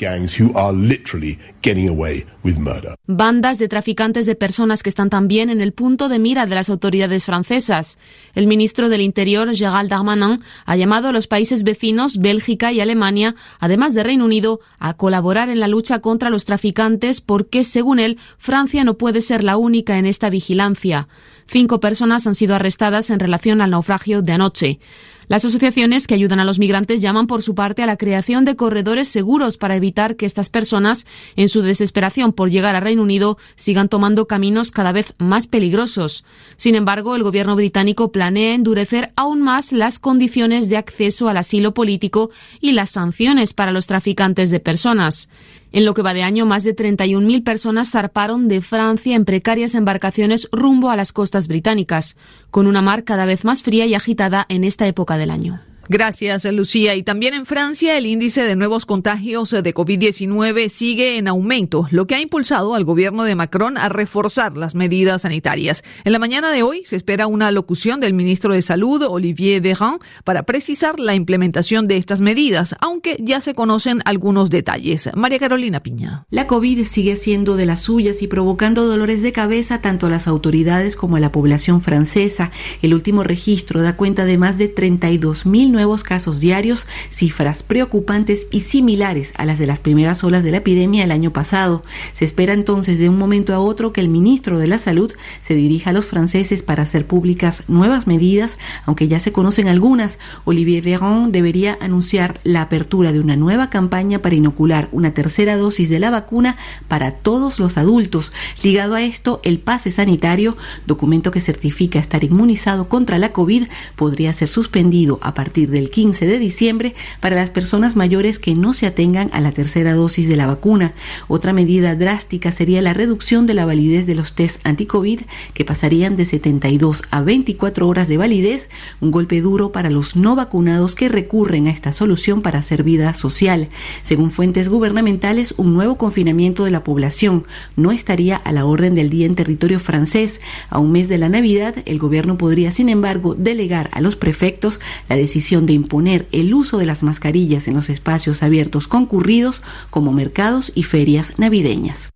Bandas 3.08 3.60
de 3.60 3.68
traficantes 3.70 4.26
de 4.26 4.36
personas 4.36 4.84
que 4.84 4.90
están 4.90 5.10
también 5.10 5.50
en 5.50 5.62
el 5.62 5.72
punto 5.72 6.10
de 6.10 6.20
mira 6.20 6.46
de 6.46 6.56
las 6.56 6.70
autoridades 6.70 7.24
francesas. 7.24 7.98
El 8.34 8.48
ministro 8.48 8.90
del 8.90 9.02
Interior, 9.02 9.56
Gérald 9.56 9.90
Darmanin, 9.90 10.42
ha 10.66 10.76
llamado 10.76 11.08
a 11.08 11.12
los 11.14 11.28
países 11.28 11.64
vecinos, 11.64 12.18
Bélgica 12.18 12.74
y 12.74 12.82
Alemania, 12.82 13.36
además 13.60 13.94
de 13.94 14.04
Reino 14.04 14.26
Unido, 14.26 14.60
a 14.80 14.96
colaborar 14.96 15.48
en 15.50 15.62
la 15.62 15.70
lucha 15.70 16.00
contra 16.00 16.30
los 16.30 16.44
traficantes 16.44 17.22
porque, 17.22 17.64
según 17.86 18.00
él, 18.00 18.18
Francia 18.40 18.84
no 18.84 18.98
puede 18.98 19.22
ser 19.22 19.44
la 19.44 19.58
única 19.58 20.00
en 20.00 20.08
esta 20.08 20.32
vigilancia. 20.32 21.08
Cinco 21.46 21.80
personas 21.80 22.26
han 22.26 22.34
sido 22.34 22.56
arrestadas 22.56 23.12
en 23.12 23.20
relación 23.20 23.62
al 23.62 23.70
naufragio 23.70 24.24
de 24.24 24.32
anoche. 24.32 24.80
Las 25.28 25.46
asociaciones 25.46 26.08
que 26.08 26.16
ayudan 26.16 26.40
a 26.40 26.46
los 26.46 26.58
migrantes 26.58 27.00
llaman 27.00 27.28
por 27.28 27.44
su 27.44 27.54
parte 27.54 27.84
a 27.84 27.86
la 27.86 27.98
creación 27.98 28.44
de 28.44 28.56
corredores 28.56 29.08
seguros 29.08 29.58
para 29.58 29.76
evitar 29.76 30.16
que 30.16 30.26
estas 30.26 30.50
personas, 30.50 31.06
en 31.36 31.48
su 31.48 31.62
desesperación 31.62 32.34
por 32.34 32.50
llegar 32.50 32.76
a 32.76 32.80
Reino 32.80 33.04
Unido, 33.04 33.38
sigan 33.56 33.88
tomando 33.88 34.26
caminos 34.26 34.72
cada 34.72 34.92
vez 34.92 35.14
más 35.20 35.46
peligrosos. 35.46 36.26
Sin 36.58 36.74
embargo, 36.74 37.16
el 37.16 37.22
gobierno 37.22 37.56
británico 37.56 38.12
planea 38.12 38.56
endurecer 38.56 39.12
aún 39.16 39.42
más 39.42 39.72
las 39.72 40.00
condiciones 40.00 40.70
de 40.70 40.78
acceso 40.78 41.30
al 41.30 41.38
asilo 41.38 41.76
político 41.76 42.32
y 42.62 42.72
las 42.72 42.90
sanciones 42.90 43.54
para 43.54 43.72
los 43.72 43.86
traficantes 43.86 44.50
de 44.50 44.60
personas. 44.60 45.30
En 45.76 45.84
lo 45.84 45.94
que 45.94 46.02
va 46.02 46.14
de 46.14 46.24
año, 46.24 46.46
más 46.46 46.64
de 46.64 46.74
31.000 46.74 47.44
personas 47.44 47.92
zarparon 47.92 48.48
de 48.48 48.62
Francia 48.62 49.14
en 49.14 49.26
precarias 49.26 49.76
embarcaciones 49.76 50.48
rumbo 50.54 50.90
a 50.90 50.96
las 50.96 51.12
costas 51.12 51.50
británicas, 51.50 52.16
con 52.50 52.66
una 52.66 52.82
mar 52.82 53.04
cada 53.04 53.26
vez 53.26 53.44
más 53.44 53.62
fría 53.62 53.86
y 53.86 53.94
agitada 53.94 54.46
en 54.48 54.64
esta 54.64 54.88
época 54.88 55.18
del 55.18 55.32
año. 55.32 55.60
Gracias, 55.88 56.46
Lucía. 56.46 56.96
Y 56.96 57.04
también 57.04 57.36
en 57.36 57.46
Francia 57.46 57.96
el 57.96 58.08
índice 58.08 58.42
de 58.42 58.56
nuevos 58.56 58.88
contagios 58.88 59.52
de 59.52 59.74
COVID-19 59.74 60.70
sigue 60.70 61.18
en 61.18 61.28
aumento, 61.28 61.88
lo 61.92 62.08
que 62.08 62.16
ha 62.16 62.22
impulsado 62.22 62.74
al 62.74 62.84
gobierno 62.86 63.24
de 63.24 63.36
Macron 63.36 63.78
a 63.78 63.88
reforzar 63.88 64.58
las 64.58 64.74
medidas 64.74 65.22
sanitarias. 65.22 65.84
En 66.04 66.12
la 66.12 66.20
mañana 66.20 66.52
de 66.52 66.64
hoy 66.64 66.82
se 66.86 66.96
espera 66.96 67.28
una 67.28 67.52
locución 67.52 68.00
del 68.00 68.16
ministro 68.16 68.54
de 68.54 68.64
Salud, 68.64 69.04
Olivier 69.04 69.62
Véran, 69.62 70.00
para 70.24 70.44
precisar 70.44 71.00
la 71.00 71.14
implementación 71.14 71.88
de 71.88 71.98
estas 71.98 72.20
medidas, 72.20 72.76
aunque 72.80 73.18
ya 73.20 73.40
se 73.40 73.54
conocen 73.54 74.02
algunos 74.06 74.50
detalles. 74.50 75.12
María 75.16 75.38
Carolina 75.38 75.84
Piña. 75.84 76.26
La 76.32 76.48
COVID 76.48 76.86
sigue 76.88 77.14
haciendo 77.14 77.56
de 77.56 77.68
las 77.68 77.82
suyas 77.82 78.24
y 78.24 78.28
provocando 78.28 78.88
dolores 78.88 79.22
de 79.22 79.32
cabeza 79.32 79.82
tanto 79.82 80.08
a 80.08 80.10
las 80.10 80.28
autoridades 80.28 80.96
como 80.96 81.18
a 81.18 81.20
la 81.20 81.32
población 81.32 81.82
francesa. 81.82 82.52
El 82.82 82.96
último 82.96 83.24
registro 83.24 83.84
da 83.84 83.96
cuenta 83.96 84.26
de 84.26 84.40
más 84.40 84.58
de 84.58 84.74
32.000 84.74 85.75
nuevos 85.76 86.04
casos 86.04 86.40
diarios, 86.40 86.88
cifras 87.12 87.62
preocupantes 87.62 88.48
y 88.52 88.62
similares 88.62 89.34
a 89.38 89.46
las 89.46 89.60
de 89.60 89.68
las 89.68 89.80
primeras 89.80 90.24
olas 90.24 90.44
de 90.44 90.52
la 90.52 90.58
epidemia 90.58 91.04
el 91.04 91.12
año 91.12 91.32
pasado. 91.32 91.84
Se 92.14 92.26
espera 92.26 92.54
entonces 92.54 92.98
de 92.98 93.10
un 93.10 93.18
momento 93.18 93.54
a 93.54 93.60
otro 93.60 93.94
que 93.94 94.02
el 94.02 94.10
ministro 94.10 94.58
de 94.58 94.68
la 94.68 94.80
Salud 94.80 95.14
se 95.42 95.54
dirija 95.56 95.92
a 95.92 95.94
los 95.94 96.06
franceses 96.06 96.64
para 96.64 96.84
hacer 96.84 97.06
públicas 97.06 97.66
nuevas 97.68 98.08
medidas, 98.08 98.58
aunque 98.86 99.08
ya 99.08 99.20
se 99.20 99.32
conocen 99.32 99.68
algunas. 99.68 100.18
Olivier 100.46 100.84
Véran 100.84 101.32
debería 101.32 101.78
anunciar 101.82 102.40
la 102.44 102.62
apertura 102.62 103.12
de 103.12 103.20
una 103.20 103.36
nueva 103.36 103.70
campaña 103.70 104.22
para 104.22 104.36
inocular 104.36 104.90
una 104.92 105.14
tercera 105.14 105.58
dosis 105.58 105.90
de 105.90 106.00
la 106.00 106.10
vacuna 106.10 106.58
para 106.88 107.12
todos 107.12 107.60
los 107.60 107.78
adultos. 107.78 108.32
Ligado 108.64 108.96
a 108.96 109.02
esto, 109.02 109.42
el 109.44 109.60
pase 109.60 109.92
sanitario, 109.92 110.58
documento 110.88 111.32
que 111.32 111.42
certifica 111.42 112.00
estar 112.00 112.24
inmunizado 112.24 112.88
contra 112.90 113.20
la 113.20 113.34
COVID, 113.34 113.68
podría 113.96 114.34
ser 114.34 114.48
suspendido 114.48 115.20
a 115.22 115.34
partir 115.34 115.65
del 115.70 115.90
15 115.90 116.26
de 116.26 116.40
diciembre 116.40 116.96
para 117.20 117.36
las 117.36 117.52
personas 117.52 117.96
mayores 117.96 118.40
que 118.40 118.56
no 118.56 118.74
se 118.74 118.88
atengan 118.88 119.30
a 119.34 119.42
la 119.42 119.52
tercera 119.52 119.94
dosis 119.94 120.28
de 120.28 120.36
la 120.36 120.48
vacuna. 120.48 120.94
Otra 121.28 121.54
medida 121.54 121.96
drástica 121.96 122.52
sería 122.52 122.82
la 122.82 122.94
reducción 122.94 123.46
de 123.46 123.54
la 123.54 123.66
validez 123.66 124.06
de 124.06 124.16
los 124.16 124.34
test 124.34 124.66
anti-COVID, 124.66 125.22
que 125.54 125.66
pasarían 125.66 126.16
de 126.16 126.26
72 126.26 127.04
a 127.12 127.22
24 127.22 127.88
horas 127.88 128.08
de 128.08 128.18
validez, 128.18 128.70
un 129.02 129.12
golpe 129.12 129.42
duro 129.42 129.72
para 129.72 129.90
los 129.90 130.16
no 130.16 130.36
vacunados 130.36 130.96
que 130.96 131.10
recurren 131.10 131.68
a 131.68 131.72
esta 131.72 131.94
solución 131.94 132.42
para 132.42 132.60
hacer 132.60 132.84
vida 132.84 133.14
social. 133.14 133.70
Según 134.02 134.32
fuentes 134.32 134.70
gubernamentales, 134.70 135.54
un 135.58 135.74
nuevo 135.74 135.98
confinamiento 135.98 136.66
de 136.66 136.72
la 136.72 136.84
población 136.84 137.46
no 137.76 137.92
estaría 137.92 138.36
a 138.36 138.52
la 138.52 138.66
orden 138.66 138.96
del 138.96 139.10
día 139.10 139.26
en 139.26 139.36
territorio 139.36 139.80
francés. 139.80 140.42
A 140.70 140.80
un 140.80 140.92
mes 140.92 141.08
de 141.10 141.18
la 141.18 141.30
Navidad, 141.30 141.76
el 141.86 142.00
gobierno 142.00 142.38
podría, 142.38 142.72
sin 142.72 142.90
embargo, 142.90 143.36
delegar 143.36 143.90
a 143.94 144.02
los 144.02 144.16
prefectos 144.16 144.80
la 145.08 145.16
decisión 145.16 145.55
de 145.62 145.74
imponer 145.74 146.28
el 146.32 146.54
uso 146.54 146.78
de 146.78 146.86
las 146.86 147.04
mascarillas 147.04 147.68
en 147.68 147.76
los 147.76 147.90
espacios 147.90 148.44
abiertos 148.44 148.88
concurridos 148.88 149.62
como 149.90 150.12
mercados 150.12 150.72
y 150.76 150.84
ferias 150.84 151.38
navideñas. 151.38 152.15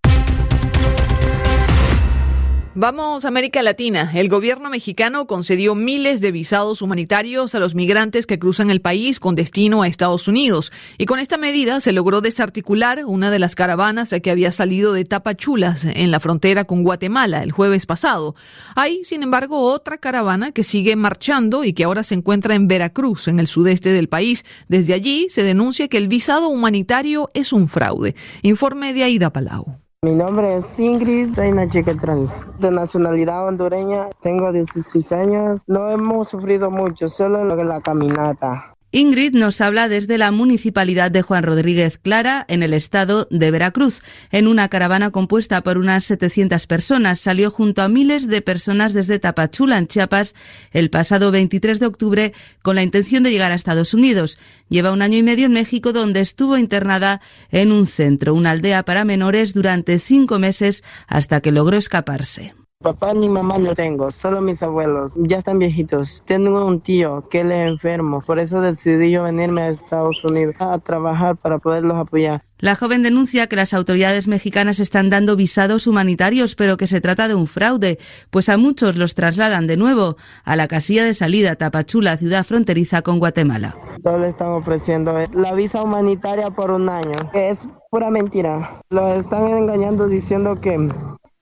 Vamos 2.81 3.25
a 3.25 3.27
América 3.27 3.61
Latina. 3.61 4.09
El 4.15 4.29
gobierno 4.29 4.69
mexicano 4.69 5.27
concedió 5.27 5.75
miles 5.75 6.21
de 6.21 6.31
visados 6.31 6.81
humanitarios 6.81 7.53
a 7.53 7.59
los 7.59 7.75
migrantes 7.75 8.25
que 8.25 8.39
cruzan 8.39 8.69
el 8.69 8.79
país 8.79 9.19
con 9.19 9.35
destino 9.35 9.81
a 9.81 9.89
Estados 9.89 10.29
Unidos. 10.29 10.71
Y 10.97 11.05
con 11.05 11.19
esta 11.19 11.37
medida 11.37 11.81
se 11.81 11.91
logró 11.91 12.21
desarticular 12.21 13.03
una 13.05 13.31
de 13.31 13.39
las 13.39 13.55
caravanas 13.55 14.15
que 14.23 14.31
había 14.31 14.53
salido 14.53 14.93
de 14.93 15.03
Tapachulas 15.03 15.83
en 15.83 16.09
la 16.09 16.21
frontera 16.21 16.63
con 16.63 16.83
Guatemala 16.83 17.43
el 17.43 17.51
jueves 17.51 17.85
pasado. 17.85 18.35
Hay, 18.77 19.03
sin 19.03 19.23
embargo, 19.23 19.59
otra 19.59 19.97
caravana 19.97 20.53
que 20.53 20.63
sigue 20.63 20.95
marchando 20.95 21.65
y 21.65 21.73
que 21.73 21.83
ahora 21.83 22.03
se 22.03 22.15
encuentra 22.15 22.55
en 22.55 22.69
Veracruz, 22.69 23.27
en 23.27 23.39
el 23.39 23.47
sudeste 23.47 23.89
del 23.89 24.07
país. 24.07 24.45
Desde 24.69 24.93
allí 24.93 25.27
se 25.27 25.43
denuncia 25.43 25.89
que 25.89 25.97
el 25.97 26.07
visado 26.07 26.47
humanitario 26.47 27.29
es 27.33 27.51
un 27.51 27.67
fraude. 27.67 28.15
Informe 28.41 28.93
de 28.93 29.03
Aida 29.03 29.33
Palau. 29.33 29.79
Mi 30.01 30.15
nombre 30.15 30.55
es 30.55 30.79
Ingrid, 30.79 31.35
soy 31.35 31.49
una 31.49 31.67
chica 31.67 31.93
trans, 31.93 32.31
de 32.57 32.71
nacionalidad 32.71 33.45
hondureña, 33.45 34.07
tengo 34.21 34.53
16 34.53 35.11
años, 35.11 35.61
no 35.67 35.89
hemos 35.89 36.29
sufrido 36.29 36.71
mucho, 36.71 37.09
solo 37.09 37.43
lo 37.43 37.57
de 37.57 37.65
la 37.65 37.81
caminata. 37.81 38.77
Ingrid 38.91 39.35
nos 39.35 39.61
habla 39.61 39.87
desde 39.87 40.17
la 40.17 40.31
municipalidad 40.31 41.11
de 41.11 41.21
Juan 41.21 41.43
Rodríguez 41.43 41.99
Clara, 41.99 42.43
en 42.47 42.63
el 42.63 42.73
estado 42.73 43.27
de 43.29 43.51
Veracruz. 43.51 44.01
En 44.31 44.47
una 44.47 44.67
caravana 44.67 45.11
compuesta 45.11 45.61
por 45.61 45.77
unas 45.77 46.05
700 46.05 46.65
personas, 46.65 47.19
salió 47.19 47.51
junto 47.51 47.83
a 47.83 47.87
miles 47.87 48.27
de 48.27 48.41
personas 48.41 48.93
desde 48.93 49.19
Tapachula, 49.19 49.77
en 49.77 49.87
Chiapas, 49.87 50.33
el 50.71 50.89
pasado 50.89 51.29
23 51.29 51.79
de 51.79 51.85
octubre, 51.85 52.33
con 52.63 52.75
la 52.75 52.81
intención 52.81 53.21
de 53.21 53.29
llegar 53.29 53.51
a 53.51 53.55
Estados 53.55 53.93
Unidos. 53.93 54.39
Lleva 54.69 54.91
un 54.91 55.03
año 55.03 55.19
y 55.19 55.23
medio 55.23 55.45
en 55.45 55.53
México, 55.53 55.93
donde 55.93 56.21
estuvo 56.21 56.57
internada 56.57 57.21
en 57.51 57.71
un 57.71 57.85
centro, 57.85 58.33
una 58.33 58.49
aldea 58.49 58.83
para 58.85 59.05
menores, 59.05 59.53
durante 59.53 59.99
cinco 59.99 60.39
meses, 60.39 60.83
hasta 61.07 61.41
que 61.41 61.51
logró 61.51 61.77
escaparse. 61.77 62.55
Papá 62.81 63.13
ni 63.13 63.27
mamá 63.27 63.57
no 63.57 63.75
tengo, 63.75 64.09
solo 64.21 64.39
mis 64.39 64.63
abuelos. 64.63 65.11
Ya 65.17 65.39
están 65.39 65.59
viejitos. 65.59 66.23
Tengo 66.25 66.65
un 66.65 66.79
tío 66.79 67.27
que 67.29 67.41
él 67.41 67.51
es 67.51 67.71
enfermo, 67.71 68.23
por 68.25 68.39
eso 68.39 68.61
decidí 68.61 69.11
yo 69.11 69.23
venirme 69.23 69.63
a 69.63 69.69
Estados 69.71 70.23
Unidos 70.23 70.55
a 70.59 70.79
trabajar 70.79 71.35
para 71.35 71.57
poderlos 71.57 71.97
apoyar. 71.97 72.41
La 72.57 72.75
joven 72.75 73.03
denuncia 73.03 73.47
que 73.47 73.57
las 73.57 73.73
autoridades 73.73 74.29
mexicanas 74.29 74.79
están 74.79 75.09
dando 75.09 75.35
visados 75.35 75.87
humanitarios, 75.87 76.55
pero 76.55 76.77
que 76.77 76.87
se 76.87 77.01
trata 77.01 77.27
de 77.27 77.35
un 77.35 77.47
fraude, 77.47 77.99
pues 78.29 78.47
a 78.47 78.55
muchos 78.55 78.95
los 78.95 79.13
trasladan 79.13 79.67
de 79.67 79.75
nuevo 79.75 80.15
a 80.45 80.55
la 80.55 80.69
casilla 80.69 81.03
de 81.03 81.13
salida 81.13 81.57
Tapachula, 81.57 82.15
ciudad 82.15 82.45
fronteriza 82.45 83.01
con 83.01 83.19
Guatemala. 83.19 83.75
Solo 84.01 84.23
están 84.23 84.51
ofreciendo 84.51 85.11
la 85.33 85.53
visa 85.53 85.83
humanitaria 85.83 86.49
por 86.49 86.71
un 86.71 86.87
año, 86.87 87.17
es 87.33 87.59
pura 87.91 88.09
mentira. 88.09 88.81
Lo 88.89 89.05
están 89.15 89.49
engañando 89.49 90.07
diciendo 90.07 90.61
que 90.61 90.89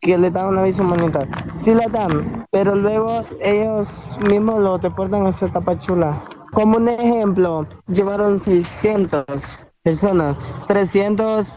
que 0.01 0.17
le 0.17 0.29
dan 0.29 0.47
una 0.47 0.63
visa 0.63 0.81
humanitaria. 0.81 1.45
Sí 1.63 1.73
la 1.73 1.88
dan, 1.88 2.45
pero 2.51 2.75
luego 2.75 3.21
ellos 3.41 3.89
mismos 4.29 4.60
lo 4.60 4.77
deportan 4.77 5.25
hacia 5.27 5.47
Tapachula. 5.47 6.23
Como 6.53 6.77
un 6.77 6.88
ejemplo, 6.88 7.65
llevaron 7.88 8.39
600 8.39 9.25
personas. 9.83 10.38
300 10.67 11.47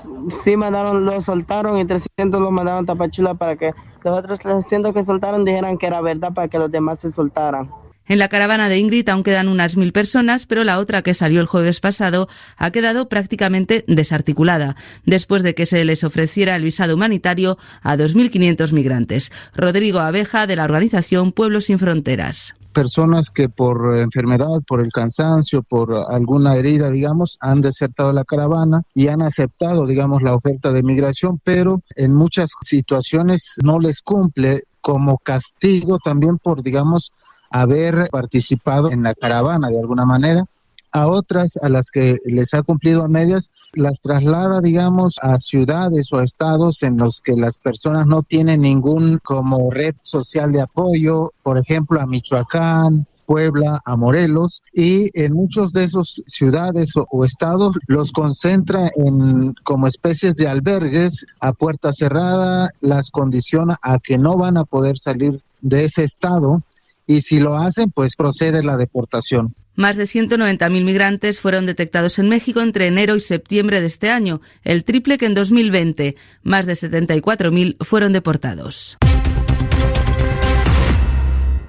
sí 0.45 0.57
mandaron, 0.57 1.05
lo 1.05 1.21
soltaron 1.21 1.79
y 1.79 1.85
300 1.85 2.41
lo 2.41 2.51
mandaron 2.51 2.85
a 2.85 2.87
Tapachula 2.87 3.35
para 3.35 3.57
que 3.57 3.73
los 4.03 4.19
otros 4.19 4.39
300 4.39 4.95
que 4.95 5.05
soltaron 5.05 5.45
dijeran 5.45 5.77
que 5.77 5.87
era 5.87 6.01
verdad 6.01 6.33
para 6.33 6.49
que 6.49 6.59
los 6.59 6.71
demás 6.71 7.01
se 7.01 7.11
soltaran. 7.11 7.71
En 8.11 8.19
la 8.19 8.29
caravana 8.29 8.69
de 8.69 8.77
Ingrid 8.77 9.09
aún 9.09 9.23
quedan 9.23 9.47
unas 9.47 9.77
mil 9.77 9.93
personas, 9.93 10.45
pero 10.45 10.65
la 10.65 10.81
otra 10.81 11.03
que 11.03 11.15
salió 11.15 11.41
el 11.41 11.47
jueves 11.47 11.79
pasado 11.79 12.29
ha 12.57 12.73
quedado 12.73 13.09
prácticamente 13.09 13.85
desarticulada, 13.87 14.75
después 15.05 15.45
de 15.45 15.55
que 15.55 15.65
se 15.65 15.85
les 15.85 16.03
ofreciera 16.03 16.57
el 16.57 16.65
visado 16.65 16.97
humanitario 16.97 17.57
a 17.83 17.97
2.500 17.97 18.73
migrantes. 18.73 19.31
Rodrigo 19.55 20.01
Abeja, 20.01 20.49
de 20.49 20.57
la 20.57 20.65
organización 20.65 21.31
Pueblos 21.31 21.67
sin 21.67 21.79
Fronteras 21.79 22.57
personas 22.73 23.31
que 23.31 23.49
por 23.49 23.97
enfermedad, 23.97 24.63
por 24.65 24.81
el 24.81 24.93
cansancio, 24.93 25.65
por 25.65 25.93
alguna 25.93 26.55
herida, 26.55 26.89
digamos, 26.89 27.37
han 27.41 27.61
desertado 27.61 28.13
la 28.13 28.23
caravana 28.23 28.83
y 28.95 29.09
han 29.09 29.23
aceptado, 29.23 29.87
digamos, 29.87 30.23
la 30.23 30.37
oferta 30.37 30.71
de 30.71 30.85
migración, 30.85 31.41
pero 31.43 31.83
en 31.97 32.15
muchas 32.15 32.51
situaciones 32.63 33.57
no 33.65 33.81
les 33.81 34.03
cumple 34.03 34.63
como 34.81 35.19
castigo 35.19 35.99
también 35.99 36.39
por, 36.39 36.63
digamos, 36.63 37.13
haber 37.51 38.09
participado 38.11 38.91
en 38.91 39.03
la 39.03 39.15
caravana 39.15 39.69
de 39.69 39.81
alguna 39.81 40.05
manera. 40.05 40.45
A 40.93 41.07
otras, 41.07 41.57
a 41.63 41.69
las 41.69 41.91
que 41.93 42.19
les 42.25 42.53
ha 42.53 42.65
cumplido 42.65 43.05
a 43.05 43.09
medias, 43.09 43.53
las 43.75 44.01
traslada, 44.01 44.61
digamos, 44.61 45.19
a 45.23 45.39
ciudades 45.39 46.13
o 46.13 46.19
a 46.19 46.25
estados 46.25 46.83
en 46.83 46.97
los 46.97 47.21
que 47.21 47.37
las 47.37 47.59
personas 47.59 48.07
no 48.07 48.23
tienen 48.23 48.63
ningún 48.63 49.21
como 49.23 49.71
red 49.71 49.95
social 50.03 50.51
de 50.51 50.63
apoyo, 50.63 51.33
por 51.45 51.59
ejemplo, 51.59 52.01
a 52.01 52.07
Michoacán, 52.07 53.07
Puebla, 53.25 53.81
a 53.85 53.95
Morelos, 53.95 54.65
y 54.75 55.09
en 55.15 55.33
muchos 55.33 55.73
de 55.73 55.85
esos 55.85 56.25
ciudades 56.27 56.97
o, 56.97 57.07
o, 57.13 57.25
estados 57.25 57.79
los 57.87 58.11
concentra 58.11 58.91
en 58.97 59.55
como 59.63 59.87
especies 59.87 60.35
de 60.35 60.49
albergues 60.49 61.25
a 61.39 61.53
puerta 61.53 61.93
cerrada, 61.93 62.71
las 62.81 63.13
condiciona 63.13 63.79
a 63.83 64.01
que 64.01 64.19
no 64.19 64.37
van 64.37 64.57
a 64.57 64.65
poder 64.65 64.99
salir 64.99 65.41
de 65.61 65.85
ese 65.85 66.03
estado 66.03 66.65
y 67.11 67.23
si 67.23 67.41
lo 67.41 67.57
hacen, 67.57 67.91
pues 67.91 68.15
procede 68.15 68.63
la 68.63 68.77
deportación. 68.77 69.53
Más 69.75 69.97
de 69.97 70.05
190.000 70.05 70.85
migrantes 70.85 71.41
fueron 71.41 71.67
detectados 71.67 72.21
en 72.21 72.29
México 72.29 72.61
entre 72.61 72.87
enero 72.87 73.17
y 73.17 73.21
septiembre 73.21 73.81
de 73.81 73.89
este 73.89 74.11
año, 74.11 74.41
el 74.63 74.85
triple 74.85 75.19
que 75.19 75.27
en 75.27 75.35
2020. 75.35 76.15
Más 76.45 76.67
de 76.67 76.75
74.000 76.75 77.83
fueron 77.85 78.13
deportados. 78.13 78.97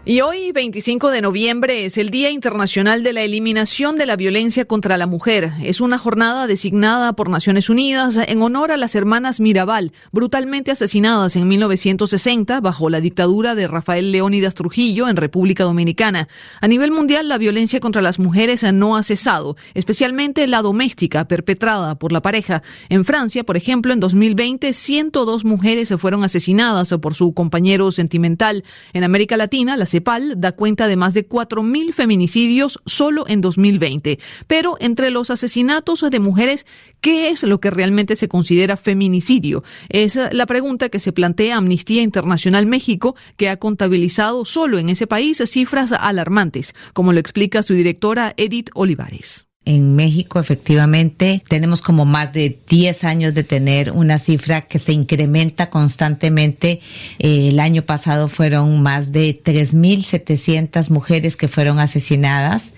Y 0.04 0.22
hoy, 0.22 0.52
25 0.52 1.12
de 1.12 1.22
noviembre, 1.22 1.86
es 1.86 1.96
el 2.00 2.10
Día 2.10 2.32
Internacional 2.32 3.04
de 3.04 3.14
la 3.14 3.22
Eliminación 3.22 3.98
de 3.98 4.08
la 4.08 4.16
Violencia 4.16 4.66
contra 4.66 4.98
la 4.98 5.06
Mujer. 5.06 5.52
Es 5.62 5.80
una 5.80 6.00
jornada 6.00 6.48
designada 6.48 7.14
por 7.14 7.30
Naciones 7.30 7.70
Unidas 7.70 8.18
en 8.18 8.42
honor 8.42 8.72
a 8.72 8.78
las 8.78 8.96
hermanas 8.96 9.40
Mirabal, 9.40 9.92
brutalmente 10.12 10.72
asesinadas 10.72 11.36
en 11.36 11.48
1960 11.48 12.62
bajo 12.62 12.90
la 12.90 13.00
dictadura 13.00 13.54
de 13.54 13.68
Rafael 13.68 14.12
Leónidas 14.12 14.56
Trujillo 14.56 15.08
en 15.08 15.18
República 15.18 15.66
Dominicana. 15.66 16.28
A 16.62 16.68
nivel 16.68 16.90
mundial, 16.90 17.30
la 17.30 17.38
violencia 17.38 17.80
contra 17.80 18.02
las 18.02 18.18
mujeres 18.18 18.64
no 18.74 18.98
ha 18.98 19.04
cesado, 19.04 19.56
especialmente 19.76 20.48
la 20.48 20.64
doméstica 20.64 21.28
perpetrada 21.28 21.94
por 21.94 22.12
la 22.12 22.24
pareja. 22.24 22.64
En 22.90 23.06
Francia, 23.06 23.44
por 23.44 23.56
ejemplo, 23.56 23.94
en 23.94 24.00
2020, 24.00 24.74
102 24.74 25.46
mujeres 25.46 25.94
fueron 26.00 26.24
asesinadas 26.24 26.90
por 27.00 27.14
su 27.14 27.36
compañero 27.36 27.92
sentimental. 27.92 28.64
En 28.94 29.04
América 29.04 29.38
Latina, 29.38 29.78
las 29.78 29.90
CEPAL 29.91 30.36
da 30.38 30.54
cuenta 30.54 30.88
de 30.88 30.95
más 30.95 31.13
de 31.13 31.27
4.000 31.27 31.93
feminicidios 31.93 32.80
solo 32.86 33.25
en 33.27 33.41
2020. 33.41 34.19
Pero 34.47 34.77
entre 34.80 35.12
los 35.12 35.30
asesinatos 35.30 36.04
de 36.10 36.19
mujeres, 36.19 36.65
¿qué 37.01 37.30
es 37.30 37.43
lo 37.43 37.60
que 37.60 37.69
realmente 37.69 38.15
se 38.15 38.27
considera 38.27 38.77
feminicidio? 38.77 39.63
Es 39.89 40.17
la 40.32 40.45
pregunta 40.45 40.89
que 40.89 40.99
se 40.99 41.12
plantea 41.12 41.58
Amnistía 41.58 42.01
Internacional 42.01 42.65
México, 42.65 43.15
que 43.38 43.49
ha 43.49 43.58
contabilizado 43.58 44.45
solo 44.45 44.80
en 44.80 44.89
ese 44.89 45.08
país 45.08 45.41
cifras 45.45 45.91
alarmantes, 45.91 46.73
como 46.93 47.13
lo 47.13 47.19
explica 47.19 47.63
su 47.63 47.73
directora 47.73 48.34
Edith 48.38 48.69
Olivares. 48.73 49.51
En 49.63 49.95
México, 49.95 50.39
efectivamente, 50.39 51.43
tenemos 51.47 51.84
como 51.84 52.04
más 52.04 52.34
de 52.34 52.58
10 52.67 53.04
años 53.04 53.36
de 53.36 53.43
tener 53.43 53.91
una 53.91 54.17
cifra 54.17 54.62
que 54.62 54.80
se 54.80 54.91
incrementa 54.91 55.69
constantemente. 55.69 56.80
Eh, 57.19 57.50
el 57.50 57.60
año 57.60 57.84
pasado 57.84 58.28
fueron 58.28 58.82
más 58.82 59.12
de 59.12 59.39
3.700 59.39 60.89
mujeres 60.89 61.36
que 61.36 61.47
fueron 61.47 61.78
asesinadas 61.78 62.74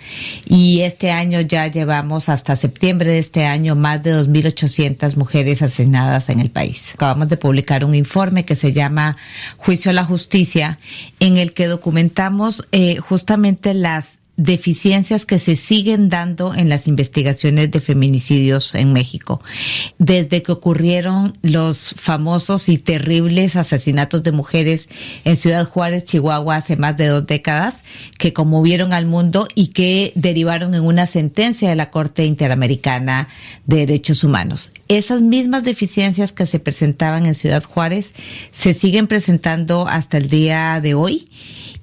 y 0.45 0.81
este 0.81 1.11
año 1.11 1.39
ya 1.39 1.67
llevamos 1.67 2.27
hasta 2.27 2.57
septiembre 2.57 3.11
de 3.11 3.19
este 3.19 3.45
año 3.45 3.77
más 3.77 4.03
de 4.03 4.21
2.800 4.21 5.15
mujeres 5.15 5.61
asesinadas 5.61 6.27
en 6.27 6.41
el 6.41 6.49
país. 6.49 6.91
Acabamos 6.95 7.29
de 7.29 7.37
publicar 7.37 7.85
un 7.85 7.95
informe 7.95 8.43
que 8.43 8.55
se 8.55 8.73
llama 8.73 9.15
Juicio 9.55 9.91
a 9.91 9.93
la 9.93 10.03
Justicia 10.03 10.79
en 11.21 11.37
el 11.37 11.53
que 11.53 11.67
documentamos 11.67 12.67
eh, 12.73 12.97
justamente 12.97 13.73
las 13.73 14.19
deficiencias 14.35 15.25
que 15.25 15.37
se 15.37 15.55
siguen 15.55 16.09
dando 16.09 16.55
en 16.55 16.67
las 16.67 16.87
investigaciones 16.87 17.69
de 17.69 17.79
feminicidios 17.79 18.73
en 18.73 18.91
México. 18.91 19.41
Desde 19.99 20.41
que 20.41 20.51
ocurrieron 20.51 21.37
los 21.43 21.93
famosos 21.97 22.67
y 22.67 22.77
terribles 22.77 23.55
asesinatos 23.55 24.23
de 24.23 24.31
mujeres 24.31 24.89
en 25.23 25.35
Ciudad 25.35 25.69
Juárez, 25.69 26.05
Chihuahua, 26.05 26.55
hace 26.55 26.77
más 26.77 26.97
de 26.97 27.07
dos 27.07 27.27
décadas, 27.27 27.83
que 28.17 28.33
conmovieron 28.33 28.91
al 28.93 29.05
mundo 29.05 29.47
y 29.53 29.67
que 29.67 30.13
derivaron 30.15 30.73
en 30.73 30.81
una 30.81 31.05
sentencia 31.05 31.69
de 31.69 31.75
la 31.75 31.91
Corte 31.91 32.25
Interamericana 32.25 33.27
de 33.65 33.77
Derechos 33.77 34.23
Humanos. 34.23 34.71
Esas 34.87 35.21
mismas 35.21 35.63
deficiencias 35.63 36.31
que 36.31 36.45
se 36.45 36.59
presentaban 36.59 37.25
en 37.25 37.35
Ciudad 37.35 37.63
Juárez 37.63 38.13
se 38.51 38.73
siguen 38.73 39.07
presentando 39.07 39.87
hasta 39.87 40.17
el 40.17 40.29
día 40.29 40.79
de 40.81 40.95
hoy 40.95 41.25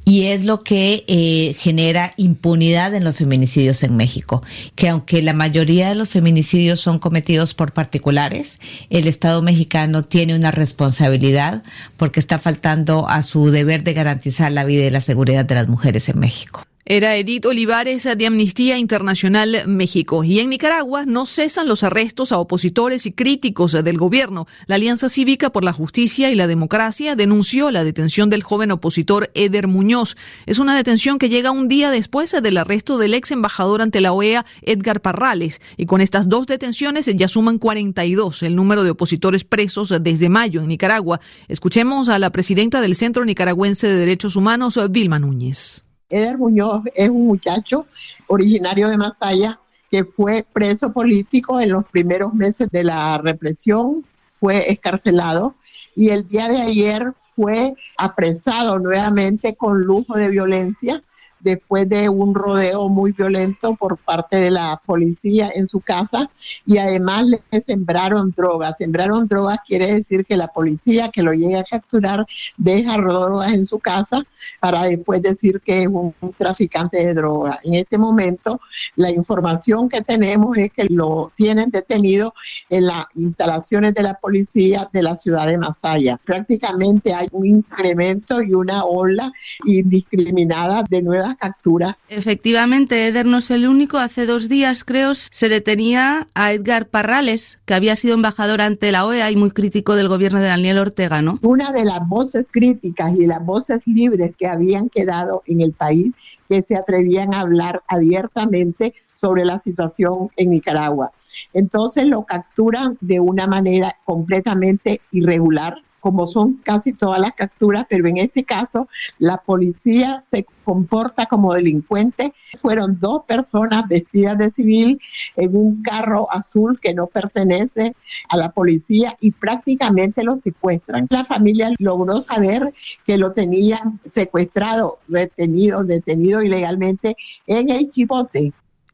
y 0.05 0.27
es 0.27 0.45
lo 0.45 0.63
que 0.63 1.05
eh, 1.07 1.55
genera 1.59 2.13
impunidad 2.17 2.95
en 2.95 3.05
los 3.05 3.17
feminicidios 3.17 3.83
en 3.83 3.97
México, 3.97 4.43
que 4.75 4.89
aunque 4.89 5.23
la 5.23 5.35
mayoría 5.35 5.89
de 5.89 5.95
los 5.95 6.09
feminicidios 6.09 6.81
son 6.81 6.99
cometidos 6.99 7.55
por 7.55 7.73
particulares, 7.73 8.59
el 8.89 9.07
Estado 9.07 9.43
mexicano 9.43 10.05
tiene 10.05 10.35
una 10.35 10.51
responsabilidad 10.51 11.63
porque 11.97 12.21
está 12.21 12.39
faltando 12.39 13.09
a 13.09 13.23
su 13.23 13.51
deber 13.51 13.85
de 13.85 13.95
garantizar 13.95 14.51
la 14.53 14.65
vida 14.65 14.85
y 14.85 14.91
la 14.91 15.01
seguridad 15.01 15.45
de 15.45 15.55
las 15.55 15.69
mujeres 15.69 16.09
en 16.09 16.19
México. 16.19 16.65
Era 16.87 17.15
Edith 17.17 17.45
Olivares 17.45 18.09
de 18.17 18.27
Amnistía 18.27 18.79
Internacional 18.79 19.65
México. 19.67 20.25
Y 20.25 20.41
en 20.41 20.49
Nicaragua 20.49 21.05
no 21.05 21.27
cesan 21.27 21.69
los 21.69 21.83
arrestos 21.85 22.33
a 22.33 22.39
opositores 22.39 23.05
y 23.05 23.13
críticos 23.13 23.73
del 23.73 23.99
gobierno. 23.99 24.47
La 24.67 24.77
Alianza 24.77 25.11
Cívica 25.11 25.51
por 25.51 25.63
la 25.63 25.75
Justicia 25.75 26.31
y 26.31 26.35
la 26.35 26.47
Democracia 26.47 27.17
denunció 27.17 27.71
la 27.71 27.85
detención 27.85 28.31
del 28.31 28.43
joven 28.43 28.71
opositor 28.71 29.31
Eder 29.35 29.69
Muñoz. 29.69 30.17
Es 30.47 30.59
una 30.59 30.75
detención 30.75 31.19
que 31.19 31.29
llega 31.29 31.51
un 31.51 31.69
día 31.69 31.91
después 31.91 32.33
del 32.33 32.57
arresto 32.57 32.97
del 32.97 33.13
ex 33.13 33.31
embajador 33.31 33.83
ante 33.83 34.01
la 34.01 34.13
OEA, 34.13 34.47
Edgar 34.63 35.03
Parrales. 35.03 35.61
Y 35.77 35.85
con 35.85 36.01
estas 36.01 36.31
dos 36.31 36.47
detenciones 36.47 37.07
ya 37.15 37.29
suman 37.29 37.59
42 37.59 38.43
el 38.43 38.57
número 38.57 38.85
de 38.85 38.91
opositores 38.91 39.45
presos 39.45 39.93
desde 40.01 40.31
mayo 40.31 40.63
en 40.63 40.69
Nicaragua. 40.69 41.21
Escuchemos 41.47 42.09
a 42.09 42.19
la 42.19 42.31
presidenta 42.31 42.81
del 42.81 42.97
Centro 42.97 43.27
Nicaragüense 43.27 43.87
de 43.87 43.97
Derechos 43.97 44.35
Humanos, 44.35 44.81
Vilma 44.91 45.19
Núñez. 45.19 45.85
Eder 46.11 46.39
Muñoz 46.39 46.83
es 46.95 47.09
un 47.09 47.27
muchacho 47.27 47.87
originario 48.27 48.89
de 48.89 48.99
Masaya 48.99 49.59
que 49.91 50.05
fue 50.05 50.45
preso 50.53 50.93
político 50.93 51.61
en 51.61 51.73
los 51.73 51.85
primeros 51.85 52.35
meses 52.35 52.69
de 52.71 52.85
la 52.85 53.19
represión, 53.19 54.05
fue 54.29 54.71
escarcelado 54.71 55.57
y 55.97 56.11
el 56.11 56.29
día 56.29 56.49
de 56.49 56.61
ayer 56.61 57.13
fue 57.33 57.75
apresado 57.97 58.79
nuevamente 58.79 59.57
con 59.57 59.83
lujo 59.83 60.15
de 60.15 60.29
violencia 60.29 61.03
después 61.41 61.89
de 61.89 62.09
un 62.09 62.35
rodeo 62.35 62.89
muy 62.89 63.13
violento 63.13 63.75
por 63.75 63.97
parte 63.99 64.37
de 64.37 64.51
la 64.51 64.81
policía 64.85 65.51
en 65.55 65.69
su 65.69 65.81
casa 65.81 66.31
y 66.67 66.79
además 66.79 67.27
le 67.27 67.61
sembraron 67.61 68.33
drogas. 68.37 68.75
Sembraron 68.79 69.27
drogas 69.27 69.59
quiere 69.67 69.93
decir 69.93 70.25
que 70.25 70.37
la 70.37 70.49
policía 70.49 71.11
que 71.11 71.23
lo 71.23 71.33
llega 71.33 71.61
a 71.61 71.65
capturar 71.65 72.27
deja 72.57 72.97
drogas 72.97 73.53
en 73.53 73.67
su 73.67 73.79
casa 73.79 74.23
para 74.61 74.85
después 74.85 75.23
decir 75.23 75.61
que 75.61 75.83
es 75.83 75.89
un, 75.89 76.15
traficante 76.37 77.07
de 77.07 77.15
drogas. 77.15 77.59
En 77.65 77.75
este 77.75 77.99
momento 77.99 78.61
la 78.97 79.11
información 79.11 79.89
que 79.89 80.03
tenemos 80.03 80.57
es 80.57 80.73
que 80.73 80.85
lo 80.89 81.33
tienen 81.35 81.71
detenido 81.71 82.35
en 82.69 82.87
las 82.87 83.07
instalaciones 83.15 83.95
de 83.95 84.03
la 84.03 84.15
policía 84.15 84.89
de 84.93 85.03
la 85.03 85.17
ciudad 85.17 85.47
de 85.47 85.59
Masaya. 85.59 86.19
Prácticamente 86.25 87.15
hay 87.15 87.29
un 87.33 87.47
incremento 87.47 88.43
y 88.43 88.55
una 88.55 88.85
ola 88.85 89.33
indiscriminada 89.65 90.85
de 90.89 91.03
nuevas 91.03 91.30
captura. 91.35 91.99
Efectivamente, 92.09 93.09
Eder 93.09 93.27
no 93.27 93.39
es 93.39 93.51
el 93.51 93.69
único. 93.69 93.99
Hace 93.99 94.27
dos 94.27 94.49
días, 94.49 94.85
creo, 94.85 95.15
se 95.15 95.49
detenía 95.49 96.29
a 96.35 96.53
Edgar 96.53 96.87
Parrales, 96.87 97.59
que 97.65 97.75
había 97.75 97.97
sido 97.97 98.15
embajador 98.15 98.61
ante 98.61 98.93
la 98.93 99.07
OEA 99.07 99.31
y 99.31 99.37
muy 99.37 99.51
crítico 99.51 99.95
del 99.95 100.09
gobierno 100.09 100.41
de 100.41 100.49
Daniel 100.49 100.79
Ortega, 100.79 101.23
¿no? 101.23 101.39
Una 101.43 101.73
de 101.73 101.85
las 101.85 102.07
voces 102.09 102.47
críticas 102.51 103.15
y 103.17 103.27
las 103.27 103.45
voces 103.45 103.87
libres 103.87 104.35
que 104.37 104.47
habían 104.47 104.89
quedado 104.89 105.43
en 105.47 105.61
el 105.61 105.73
país, 105.73 106.13
que 106.49 106.63
se 106.63 106.77
atrevían 106.77 107.35
a 107.35 107.41
hablar 107.41 107.83
abiertamente 107.89 108.95
sobre 109.21 109.45
la 109.45 109.61
situación 109.61 110.31
en 110.37 110.51
Nicaragua. 110.51 111.13
Entonces 111.53 112.07
lo 112.07 112.25
capturan 112.25 112.97
de 113.01 113.21
una 113.21 113.47
manera 113.47 113.97
completamente 114.05 115.01
irregular, 115.11 115.83
como 116.01 116.27
son 116.27 116.55
casi 116.65 116.93
todas 116.93 117.21
las 117.21 117.35
capturas, 117.35 117.87
pero 117.89 118.07
en 118.07 118.17
este 118.17 118.45
caso 118.45 118.89
la 119.19 119.39
policía 119.39 120.21
se 120.21 120.47
comporta 120.65 121.27
como 121.27 121.55
delincuente. 121.55 122.33
Fueron 122.61 122.99
dos 123.01 123.25
personas 123.25 123.87
vestidas 123.89 124.39
de 124.39 124.51
civil 124.51 125.01
en 125.37 125.57
un 125.57 125.83
carro 125.83 126.29
azul 126.31 126.79
que 126.81 126.95
no 126.95 127.07
pertenece 127.07 127.95
a 128.29 128.37
la 128.37 128.51
policía 128.51 129.17
y 129.21 129.33
prácticamente 129.33 130.25
lo 130.25 130.37
secuestran. 130.37 131.07
La 131.11 131.25
familia 131.25 131.71
logró 131.79 132.23
saber 132.23 132.73
que 133.05 133.19
lo 133.19 133.33
tenían 133.33 133.99
secuestrado, 134.05 134.99
retenido, 135.09 135.85
detenido 135.85 136.43
ilegalmente 136.43 137.17
en 137.47 137.71
el 137.71 137.91
chipote. 137.91 138.53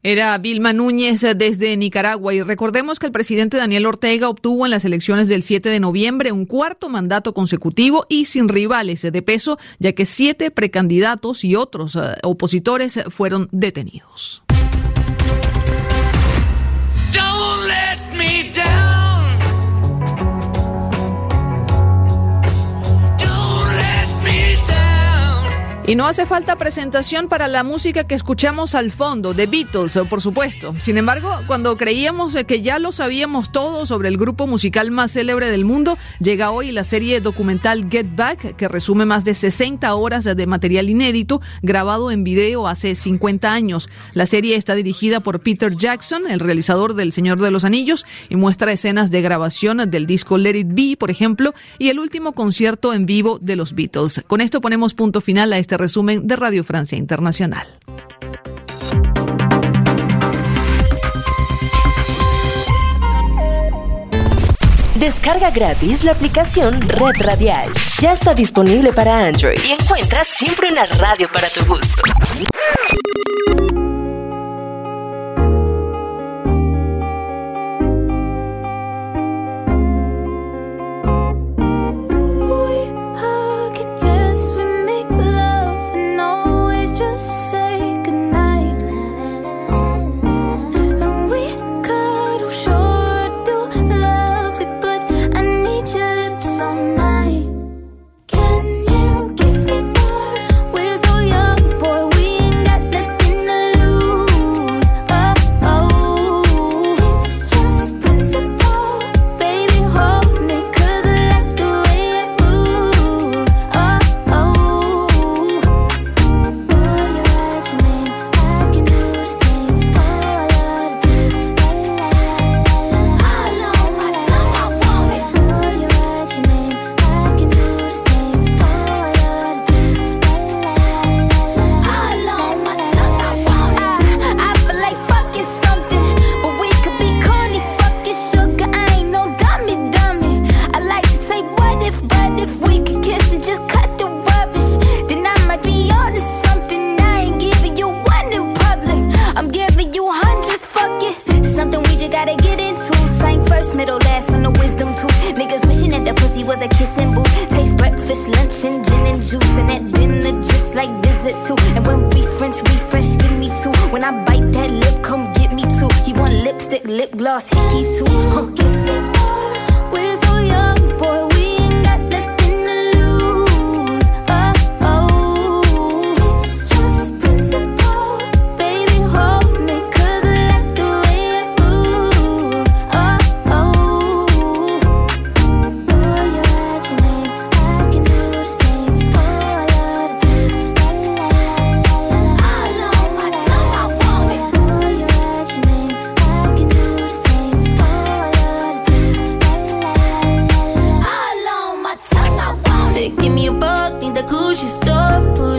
Era 0.09 0.37
Vilma 0.37 0.71
Núñez 0.71 1.19
desde 1.35 1.75
Nicaragua 1.75 2.33
y 2.33 2.41
recordemos 2.41 2.97
que 2.97 3.07
el 3.07 3.11
presidente 3.11 3.57
Daniel 3.57 3.85
Ortega 3.85 4.29
obtuvo 4.29 4.65
en 4.65 4.71
las 4.71 4.85
elecciones 4.85 5.27
del 5.27 5.43
7 5.43 5.67
de 5.67 5.81
noviembre 5.81 6.31
un 6.31 6.45
cuarto 6.45 6.87
mandato 6.87 7.33
consecutivo 7.33 8.05
y 8.07 8.23
sin 8.23 8.47
rivales 8.47 9.01
de 9.01 9.21
peso, 9.21 9.59
ya 9.79 9.91
que 9.91 10.05
siete 10.05 10.49
precandidatos 10.49 11.43
y 11.43 11.57
otros 11.57 11.99
opositores 12.23 13.01
fueron 13.09 13.49
detenidos. 13.51 14.43
Y 25.89 25.95
no 25.95 26.05
hace 26.05 26.25
falta 26.25 26.57
presentación 26.57 27.29
para 27.29 27.47
la 27.47 27.63
música 27.63 28.03
que 28.03 28.13
escuchamos 28.13 28.75
al 28.75 28.91
fondo, 28.91 29.33
de 29.33 29.47
Beatles, 29.47 29.97
por 30.09 30.21
supuesto. 30.21 30.73
Sin 30.81 30.97
embargo, 30.97 31.33
cuando 31.47 31.77
creíamos 31.77 32.35
que 32.45 32.61
ya 32.61 32.77
lo 32.77 32.91
sabíamos 32.91 33.53
todo 33.53 33.85
sobre 33.85 34.09
el 34.09 34.17
grupo 34.17 34.47
musical 34.47 34.91
más 34.91 35.13
célebre 35.13 35.49
del 35.49 35.63
mundo, 35.63 35.97
llega 36.19 36.51
hoy 36.51 36.73
la 36.73 36.83
serie 36.83 37.21
documental 37.21 37.87
Get 37.89 38.17
Back, 38.17 38.57
que 38.57 38.67
resume 38.67 39.05
más 39.05 39.23
de 39.23 39.33
60 39.33 39.95
horas 39.95 40.25
de 40.25 40.45
material 40.45 40.89
inédito 40.89 41.39
grabado 41.61 42.11
en 42.11 42.25
video 42.25 42.67
hace 42.67 42.93
50 42.93 43.49
años. 43.49 43.87
La 44.13 44.25
serie 44.25 44.57
está 44.57 44.75
dirigida 44.75 45.21
por 45.21 45.39
Peter 45.39 45.73
Jackson, 45.73 46.23
el 46.29 46.41
realizador 46.41 46.95
del 46.95 47.13
Señor 47.13 47.39
de 47.39 47.49
los 47.49 47.63
Anillos, 47.63 48.05
y 48.27 48.35
muestra 48.35 48.73
escenas 48.73 49.09
de 49.09 49.21
grabación 49.21 49.89
del 49.89 50.05
disco 50.05 50.37
Let 50.37 50.57
It 50.57 50.67
Be, 50.69 50.97
por 50.97 51.11
ejemplo, 51.11 51.53
y 51.79 51.87
el 51.87 51.99
último 51.99 52.33
concierto 52.33 52.93
en 52.93 53.05
vivo 53.05 53.39
de 53.41 53.55
los 53.55 53.73
Beatles. 53.73 54.21
Con 54.27 54.41
esto 54.41 54.59
ponemos 54.59 54.93
punto 54.93 55.21
final 55.21 55.53
a 55.53 55.57
resumen 55.77 56.27
de 56.27 56.35
Radio 56.35 56.63
Francia 56.63 56.97
Internacional. 56.97 57.67
Descarga 64.99 65.51
gratis 65.51 66.03
la 66.03 66.11
aplicación 66.11 66.81
Red 66.81 67.21
Radial. 67.21 67.71
Ya 67.99 68.13
está 68.13 68.33
disponible 68.33 68.91
para 68.91 69.27
Android 69.27 69.59
y 69.63 69.73
encuentras 69.73 70.27
siempre 70.27 70.71
una 70.71 70.87
radio 70.87 71.29
para 71.31 71.47
tu 71.49 71.63
gusto. 71.65 72.01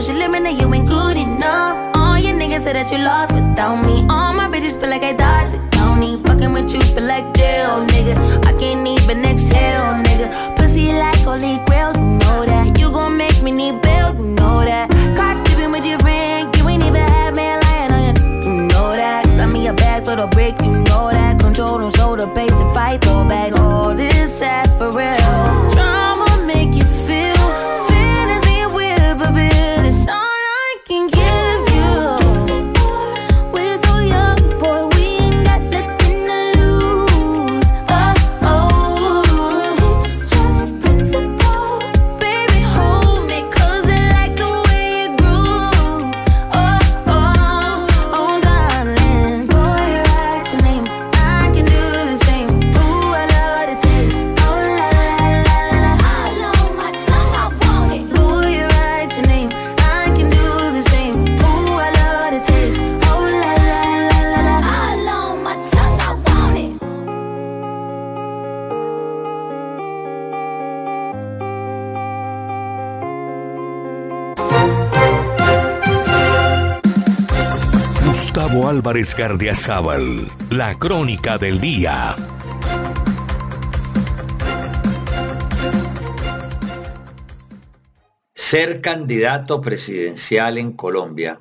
Your 0.09 0.17
limit, 0.17 0.43
now 0.43 0.49
you 0.49 0.73
ain't 0.73 0.87
good 0.87 1.15
enough. 1.15 1.95
All 1.95 2.17
your 2.17 2.33
niggas 2.33 2.63
say 2.63 2.73
that 2.73 2.91
you 2.91 2.97
lost 2.97 3.33
without 3.33 3.85
me. 3.85 4.05
All 4.09 4.33
my 4.33 4.47
bitches 4.47 4.79
feel 4.79 4.89
like 4.89 5.03
I 5.03 5.13
dodged 5.13 5.53
the 5.53 5.59
county. 5.77 6.21
Fucking 6.23 6.51
with 6.51 6.73
you 6.73 6.81
feel 6.81 7.05
like 7.05 7.33
jail, 7.33 7.85
nigga. 7.85 8.15
I 8.45 8.53
can't 8.57 8.87
even 8.87 9.23
exhale, 9.25 9.93
nigga. 10.03 10.57
Pussy 10.57 10.93
like 10.93 11.19
holy 11.19 11.59
grail, 11.65 11.91
you 11.95 12.17
know 12.21 12.45
that. 12.45 12.79
You 12.79 12.89
gon' 12.91 13.17
make 13.17 13.41
me 13.43 13.51
need 13.51 13.81
bail, 13.81 14.15
you 14.15 14.25
know 14.25 14.65
that. 14.65 14.89
Caught 15.15 15.45
dipping 15.45 15.71
with 15.71 15.85
your 15.85 15.99
friend, 15.99 16.55
you 16.57 16.67
ain't 16.67 16.83
even 16.83 17.07
have 17.07 17.35
me 17.35 17.43
lying 17.63 17.91
on 17.91 18.01
you. 18.07 18.49
You 18.49 18.67
know 18.67 18.95
that. 18.95 19.25
Got 19.37 19.53
me 19.53 19.67
a 19.67 19.73
bag 19.73 20.05
for 20.05 20.15
the 20.15 20.27
brick, 20.27 20.59
you 20.61 20.71
know 20.71 21.11
that. 21.11 21.39
Control 21.39 21.77
them 21.77 21.91
shoulder 21.91 22.27
pace 22.33 22.59
and 22.59 22.73
fight, 22.73 23.01
throw 23.01 23.25
back 23.25 23.53
all 23.59 23.93
this 23.93 24.41
ass 24.41 24.73
for 24.75 24.89
real. 24.89 25.78
Gustavo 78.09 78.67
Álvarez 78.67 79.13
Gardiazabal, 79.15 80.31
la 80.49 80.79
crónica 80.79 81.37
del 81.37 81.61
día. 81.61 82.15
Ser 88.33 88.81
candidato 88.81 89.61
presidencial 89.61 90.57
en 90.57 90.71
Colombia 90.71 91.39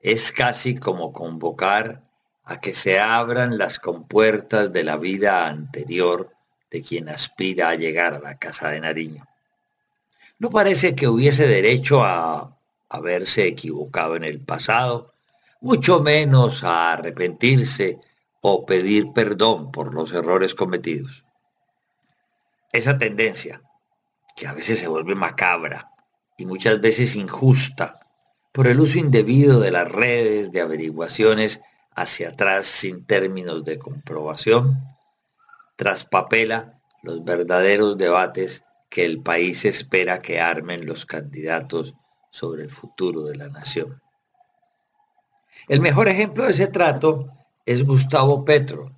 es 0.00 0.30
casi 0.30 0.76
como 0.76 1.12
convocar 1.12 2.02
a 2.44 2.60
que 2.60 2.72
se 2.72 3.00
abran 3.00 3.58
las 3.58 3.80
compuertas 3.80 4.72
de 4.72 4.84
la 4.84 4.96
vida 4.96 5.48
anterior 5.48 6.30
de 6.70 6.82
quien 6.82 7.08
aspira 7.08 7.70
a 7.70 7.74
llegar 7.74 8.14
a 8.14 8.20
la 8.20 8.38
Casa 8.38 8.70
de 8.70 8.78
Nariño. 8.78 9.26
No 10.38 10.50
parece 10.50 10.94
que 10.94 11.08
hubiese 11.08 11.48
derecho 11.48 12.04
a 12.04 12.56
haberse 12.88 13.48
equivocado 13.48 14.14
en 14.14 14.22
el 14.22 14.38
pasado, 14.38 15.08
mucho 15.60 16.00
menos 16.00 16.64
a 16.64 16.92
arrepentirse 16.92 18.00
o 18.40 18.64
pedir 18.64 19.12
perdón 19.14 19.70
por 19.70 19.94
los 19.94 20.12
errores 20.12 20.54
cometidos. 20.54 21.24
Esa 22.72 22.98
tendencia, 22.98 23.62
que 24.36 24.46
a 24.46 24.54
veces 24.54 24.78
se 24.78 24.88
vuelve 24.88 25.14
macabra 25.14 25.90
y 26.38 26.46
muchas 26.46 26.80
veces 26.80 27.16
injusta 27.16 28.00
por 28.52 28.66
el 28.66 28.80
uso 28.80 28.98
indebido 28.98 29.60
de 29.60 29.70
las 29.70 29.90
redes 29.90 30.50
de 30.50 30.60
averiguaciones 30.62 31.60
hacia 31.94 32.30
atrás 32.30 32.66
sin 32.66 33.04
términos 33.04 33.64
de 33.64 33.78
comprobación, 33.78 34.78
traspapela 35.76 36.80
los 37.02 37.24
verdaderos 37.24 37.98
debates 37.98 38.64
que 38.88 39.04
el 39.04 39.22
país 39.22 39.64
espera 39.64 40.20
que 40.20 40.40
armen 40.40 40.86
los 40.86 41.06
candidatos 41.06 41.94
sobre 42.30 42.62
el 42.62 42.70
futuro 42.70 43.22
de 43.22 43.36
la 43.36 43.48
nación. 43.48 44.00
El 45.68 45.80
mejor 45.80 46.08
ejemplo 46.08 46.44
de 46.44 46.50
ese 46.50 46.66
trato 46.66 47.28
es 47.66 47.84
Gustavo 47.84 48.44
Petro, 48.44 48.90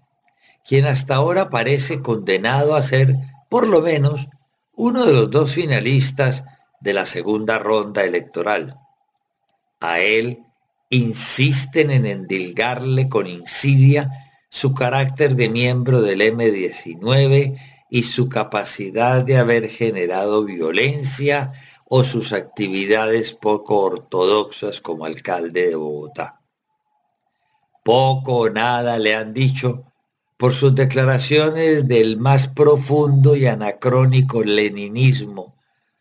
quien 0.67 0.87
hasta 0.87 1.17
ahora 1.17 1.51
parece 1.51 2.01
condenado 2.01 2.75
a 2.75 2.83
ser, 2.83 3.17
por 3.49 3.67
lo 3.67 3.81
menos, 3.83 4.27
uno 4.75 5.05
de 5.05 5.13
los 5.13 5.31
dos 5.31 5.53
finalistas 5.53 6.45
de 6.81 6.93
la 6.93 7.07
segunda 7.07 7.59
ronda 7.59 8.05
electoral. 8.05 8.79
A 9.81 10.01
él 10.01 10.39
insisten 10.91 11.91
en 11.91 12.07
endilgarle 12.07 13.09
con 13.09 13.27
insidia 13.27 14.11
su 14.49 14.75
carácter 14.75 15.35
de 15.35 15.49
miembro 15.49 16.03
del 16.03 16.21
M-19 16.21 17.59
y 17.89 18.03
su 18.03 18.29
capacidad 18.29 19.25
de 19.25 19.39
haber 19.39 19.69
generado 19.69 20.45
violencia 20.45 21.53
o 21.87 22.05
sus 22.05 22.33
actividades 22.33 23.33
poco 23.33 23.81
ortodoxas 23.81 24.81
como 24.81 25.05
alcalde 25.05 25.69
de 25.69 25.77
Bogotá. 25.77 26.42
Poco 27.83 28.37
o 28.37 28.51
nada 28.51 28.99
le 28.99 29.15
han 29.15 29.35
dicho 29.35 29.85
por 30.37 30.53
sus 30.53 30.75
declaraciones 30.75 31.87
del 31.89 32.17
más 32.17 32.49
profundo 32.49 33.37
y 33.37 33.47
anacrónico 33.47 34.43
leninismo 34.43 35.57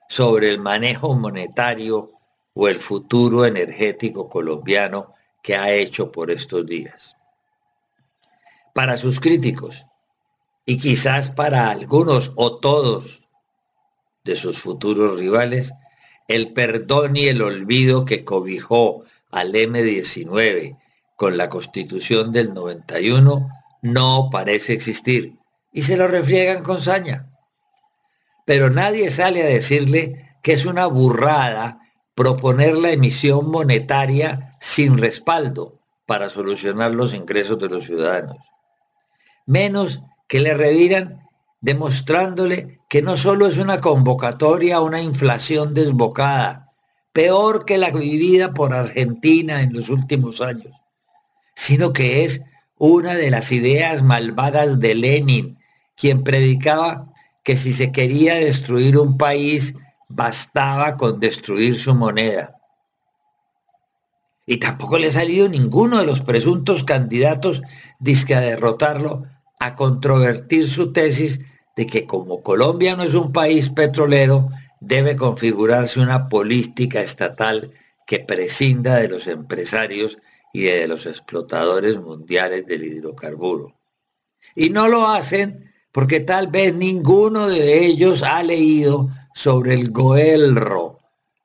sobre 0.10 0.50
el 0.50 0.60
manejo 0.60 1.14
monetario 1.16 2.10
o 2.54 2.68
el 2.68 2.80
futuro 2.80 3.46
energético 3.46 4.28
colombiano 4.28 5.14
que 5.42 5.56
ha 5.56 5.72
hecho 5.72 6.12
por 6.12 6.32
estos 6.32 6.66
días. 6.66 7.16
Para 8.74 8.98
sus 8.98 9.20
críticos, 9.20 9.86
y 10.66 10.78
quizás 10.78 11.32
para 11.32 11.70
algunos 11.70 12.32
o 12.36 12.58
todos 12.58 13.22
de 14.24 14.36
sus 14.36 14.60
futuros 14.60 15.20
rivales, 15.20 15.74
el 16.28 16.54
perdón 16.54 17.16
y 17.16 17.28
el 17.28 17.42
olvido 17.42 18.06
que 18.06 18.24
cobijó 18.24 19.02
al 19.30 19.54
M19 19.54 20.81
con 21.22 21.38
la 21.38 21.50
constitución 21.50 22.32
del 22.32 22.52
91 22.52 23.48
no 23.84 24.30
parece 24.32 24.74
existir 24.74 25.38
y 25.72 25.84
se 25.84 25.96
lo 25.96 26.08
refriegan 26.08 26.64
con 26.64 26.82
saña. 26.82 27.30
Pero 28.44 28.72
nadie 28.72 29.12
sale 29.12 29.44
a 29.44 29.46
decirle 29.46 30.32
que 30.42 30.54
es 30.54 30.66
una 30.66 30.88
burrada 30.88 31.78
proponer 32.16 32.76
la 32.76 32.90
emisión 32.90 33.52
monetaria 33.52 34.58
sin 34.60 34.98
respaldo 34.98 35.80
para 36.08 36.28
solucionar 36.28 36.96
los 36.96 37.14
ingresos 37.14 37.60
de 37.60 37.70
los 37.70 37.84
ciudadanos. 37.84 38.38
Menos 39.46 40.02
que 40.28 40.40
le 40.40 40.56
reviran 40.56 41.22
demostrándole 41.60 42.80
que 42.90 43.04
no 43.04 43.16
solo 43.16 43.46
es 43.46 43.60
una 43.60 43.80
convocatoria 43.80 44.78
a 44.78 44.82
una 44.82 45.04
inflación 45.04 45.76
desbocada, 45.76 46.72
peor 47.14 47.64
que 47.64 47.78
la 47.78 47.92
vivida 47.92 48.56
por 48.56 48.74
Argentina 48.74 49.62
en 49.62 49.72
los 49.72 49.92
últimos 49.92 50.42
años, 50.42 50.81
sino 51.62 51.94
que 51.94 52.24
es 52.24 52.42
una 52.80 53.14
de 53.14 53.30
las 53.30 53.52
ideas 53.52 54.02
malvadas 54.02 54.80
de 54.80 54.96
Lenin, 54.96 55.60
quien 55.96 56.24
predicaba 56.24 57.14
que 57.44 57.56
si 57.56 57.72
se 57.72 57.92
quería 57.92 58.34
destruir 58.34 58.98
un 58.98 59.16
país, 59.16 59.76
bastaba 60.08 60.98
con 60.98 61.20
destruir 61.20 61.78
su 61.78 61.94
moneda. 61.94 62.56
Y 64.48 64.58
tampoco 64.58 64.98
le 64.98 65.06
ha 65.06 65.12
salido 65.12 65.50
ninguno 65.50 66.00
de 66.00 66.08
los 66.08 66.22
presuntos 66.22 66.84
candidatos 66.84 67.62
disque 68.00 68.34
a 68.34 68.42
derrotarlo 68.42 69.22
a 69.60 69.76
controvertir 69.76 70.68
su 70.68 70.92
tesis 70.92 71.42
de 71.76 71.86
que 71.86 72.08
como 72.08 72.42
Colombia 72.42 72.96
no 72.96 73.04
es 73.04 73.14
un 73.14 73.32
país 73.32 73.70
petrolero, 73.70 74.50
debe 74.80 75.16
configurarse 75.16 76.00
una 76.00 76.28
política 76.28 77.02
estatal 77.02 77.72
que 78.08 78.18
prescinda 78.18 78.96
de 78.96 79.10
los 79.10 79.28
empresarios 79.28 80.18
y 80.54 80.64
de 80.64 80.88
los 80.88 81.06
explotadores 81.06 82.00
mundiales 82.00 82.66
del 82.66 82.84
hidrocarburo. 82.84 83.76
Y 84.56 84.70
no 84.70 84.88
lo 84.88 85.08
hacen 85.08 85.56
porque 85.92 86.22
tal 86.22 86.48
vez 86.48 86.74
ninguno 86.74 87.48
de 87.48 87.86
ellos 87.86 88.24
ha 88.24 88.44
leído 88.44 89.10
sobre 89.34 89.74
el 89.74 89.92
Goelro, 89.92 90.98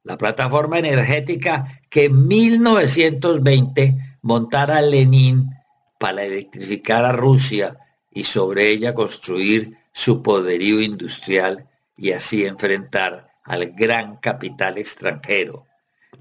la 0.02 0.16
plataforma 0.16 0.78
energética 0.78 1.64
que 1.90 2.04
en 2.06 2.26
1920 2.26 3.96
montara 4.22 4.80
Lenin 4.82 5.50
para 5.98 6.24
electrificar 6.24 7.04
a 7.04 7.12
Rusia 7.12 7.76
y 8.10 8.24
sobre 8.24 8.70
ella 8.70 8.94
construir 8.94 9.76
su 9.92 10.22
poderío 10.22 10.80
industrial 10.80 11.68
y 11.96 12.12
así 12.12 12.44
enfrentar 12.44 13.28
al 13.44 13.72
gran 13.72 14.16
capital 14.16 14.78
extranjero, 14.78 15.65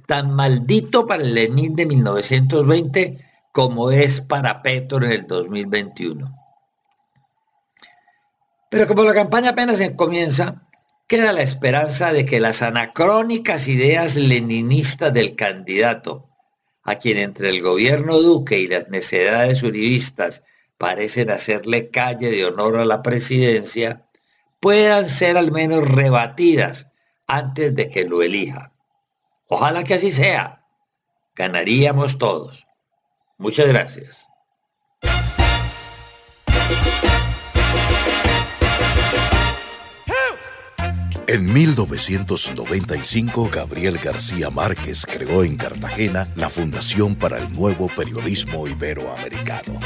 tan 0.05 0.33
maldito 0.33 1.05
para 1.05 1.23
Lenin 1.23 1.75
de 1.75 1.85
1920 1.85 3.17
como 3.51 3.91
es 3.91 4.21
para 4.21 4.61
Petro 4.61 5.05
en 5.05 5.11
el 5.11 5.27
2021. 5.27 6.35
Pero 8.69 8.87
como 8.87 9.03
la 9.03 9.13
campaña 9.13 9.51
apenas 9.51 9.81
comienza, 9.95 10.67
queda 11.07 11.31
la 11.31 11.41
esperanza 11.41 12.11
de 12.11 12.25
que 12.25 12.39
las 12.39 12.61
anacrónicas 12.61 13.67
ideas 13.67 14.15
leninistas 14.15 15.13
del 15.13 15.35
candidato, 15.35 16.29
a 16.83 16.95
quien 16.95 17.17
entre 17.17 17.49
el 17.49 17.61
gobierno 17.61 18.19
Duque 18.19 18.59
y 18.59 18.67
las 18.67 18.89
necedades 18.89 19.63
uribistas 19.63 20.43
parecen 20.77 21.29
hacerle 21.29 21.89
calle 21.89 22.29
de 22.29 22.45
honor 22.45 22.77
a 22.77 22.85
la 22.85 23.01
presidencia, 23.01 24.05
puedan 24.59 25.05
ser 25.05 25.37
al 25.37 25.51
menos 25.51 25.87
rebatidas 25.87 26.89
antes 27.27 27.75
de 27.75 27.89
que 27.89 28.03
lo 28.03 28.21
elija. 28.21 28.74
Ojalá 29.47 29.83
que 29.83 29.93
así 29.95 30.11
sea. 30.11 30.65
Ganaríamos 31.35 32.17
todos. 32.17 32.67
Muchas 33.37 33.67
gracias. 33.67 34.27
En 41.27 41.51
1995, 41.51 43.49
Gabriel 43.51 43.97
García 43.97 44.49
Márquez 44.49 45.05
creó 45.05 45.43
en 45.43 45.57
Cartagena 45.57 46.31
la 46.35 46.49
Fundación 46.49 47.15
para 47.15 47.39
el 47.39 47.51
Nuevo 47.53 47.87
Periodismo 47.87 48.67
Iberoamericano. 48.67 49.79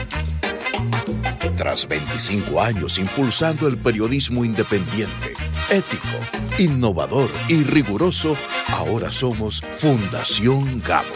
Tras 1.57 1.87
25 1.87 2.61
años 2.61 2.99
impulsando 2.99 3.67
el 3.67 3.77
periodismo 3.77 4.45
independiente, 4.45 5.33
ético, 5.71 6.19
innovador 6.59 7.31
y 7.47 7.63
riguroso, 7.63 8.35
ahora 8.67 9.11
somos 9.11 9.61
Fundación 9.77 10.81
Gabo. 10.81 11.07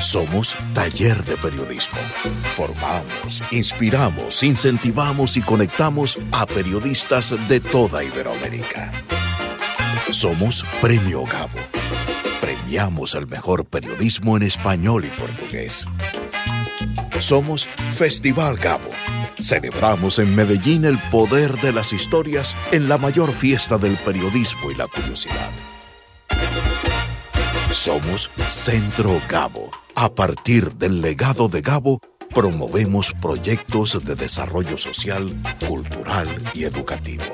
Somos 0.00 0.56
taller 0.72 1.22
de 1.24 1.36
periodismo. 1.36 1.98
Formamos, 2.56 3.42
inspiramos, 3.50 4.42
incentivamos 4.42 5.36
y 5.36 5.42
conectamos 5.42 6.18
a 6.32 6.46
periodistas 6.46 7.34
de 7.48 7.60
toda 7.60 8.02
Iberoamérica. 8.02 8.92
Somos 10.10 10.64
Premio 10.80 11.24
Gabo. 11.24 11.58
Premiamos 12.40 13.14
el 13.14 13.26
mejor 13.26 13.66
periodismo 13.66 14.36
en 14.36 14.44
español 14.44 15.04
y 15.04 15.10
portugués. 15.10 15.84
Somos 17.18 17.68
Festival 17.94 18.56
Gabo. 18.56 18.90
Celebramos 19.40 20.18
en 20.18 20.34
Medellín 20.34 20.84
el 20.84 20.98
poder 21.10 21.60
de 21.60 21.72
las 21.72 21.92
historias 21.92 22.56
en 22.72 22.88
la 22.88 22.98
mayor 22.98 23.32
fiesta 23.32 23.78
del 23.78 23.96
periodismo 23.96 24.70
y 24.70 24.74
la 24.74 24.88
curiosidad. 24.88 25.52
Somos 27.72 28.30
Centro 28.48 29.20
Gabo. 29.28 29.70
A 29.94 30.12
partir 30.12 30.74
del 30.74 31.00
legado 31.00 31.48
de 31.48 31.60
Gabo, 31.60 32.00
promovemos 32.34 33.12
proyectos 33.20 34.04
de 34.04 34.16
desarrollo 34.16 34.76
social, 34.76 35.40
cultural 35.66 36.28
y 36.54 36.64
educativo. 36.64 37.24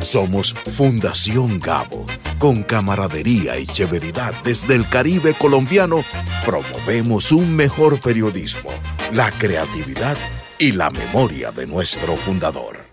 Somos 0.00 0.54
Fundación 0.76 1.58
Gabo. 1.58 2.06
Con 2.38 2.62
camaradería 2.64 3.58
y 3.58 3.66
severidad 3.66 4.34
desde 4.42 4.74
el 4.74 4.88
Caribe 4.88 5.32
colombiano, 5.32 6.04
promovemos 6.44 7.32
un 7.32 7.54
mejor 7.54 8.00
periodismo, 8.00 8.70
la 9.12 9.30
creatividad 9.30 10.18
y 10.18 10.41
la 10.70 10.90
memoria 10.90 11.50
de 11.50 11.66
nuestro 11.66 12.14
fundador. 12.14 12.86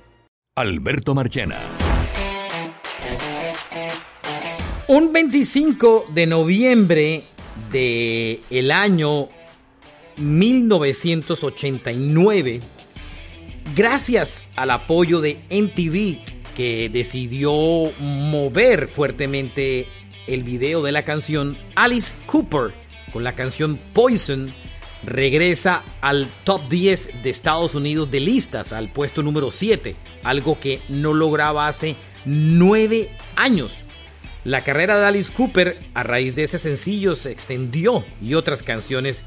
Alberto 0.56 1.14
Marchena. 1.14 1.60
Un 4.88 5.14
25 5.14 6.08
de 6.12 6.26
noviembre 6.26 7.26
de 7.72 8.42
el 8.50 8.72
año 8.72 9.30
1989, 10.18 12.62
gracias 13.76 14.48
al 14.56 14.72
apoyo 14.72 15.22
de 15.22 15.40
NTV 15.52 16.18
que 16.56 16.90
decidió 16.92 17.54
mover 18.00 18.88
fuertemente 18.88 19.86
el 20.26 20.42
video 20.44 20.82
de 20.82 20.92
la 20.92 21.06
canción, 21.06 21.56
Alice 21.76 22.16
Cooper 22.26 22.74
con 23.14 23.24
la 23.24 23.36
canción 23.36 23.80
Poison 23.94 24.52
regresa 25.04 25.84
al 26.02 26.28
top 26.44 26.68
10 26.70 27.24
de 27.24 27.30
Estados 27.30 27.76
Unidos 27.76 28.12
de 28.12 28.20
listas, 28.20 28.74
al 28.74 28.92
puesto 28.92 29.24
número 29.24 29.52
7, 29.52 29.96
algo 30.24 30.60
que 30.60 30.82
no 30.90 31.14
lograba 31.14 31.68
hace 31.68 31.96
9 32.26 33.10
años. 33.36 33.78
La 34.44 34.62
carrera 34.62 35.00
de 35.00 35.06
Alice 35.06 35.32
Cooper 35.32 35.78
a 35.94 36.04
raíz 36.04 36.36
de 36.36 36.44
ese 36.44 36.58
sencillo 36.58 37.16
se 37.16 37.32
extendió 37.32 38.06
y 38.22 38.36
otras 38.36 38.64
canciones 38.64 39.24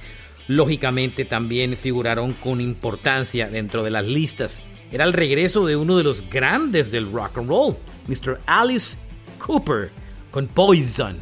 lógicamente 0.48 1.24
también 1.24 1.76
figuraron 1.76 2.32
con 2.32 2.60
importancia 2.60 3.48
dentro 3.48 3.82
de 3.82 3.90
las 3.90 4.06
listas. 4.06 4.62
Era 4.90 5.04
el 5.04 5.12
regreso 5.12 5.66
de 5.66 5.76
uno 5.76 5.96
de 5.96 6.04
los 6.04 6.28
grandes 6.28 6.90
del 6.90 7.10
rock 7.10 7.38
and 7.38 7.48
roll, 7.48 7.76
Mr. 8.08 8.40
Alice 8.46 8.96
Cooper, 9.38 9.90
con 10.30 10.46
Poison, 10.46 11.18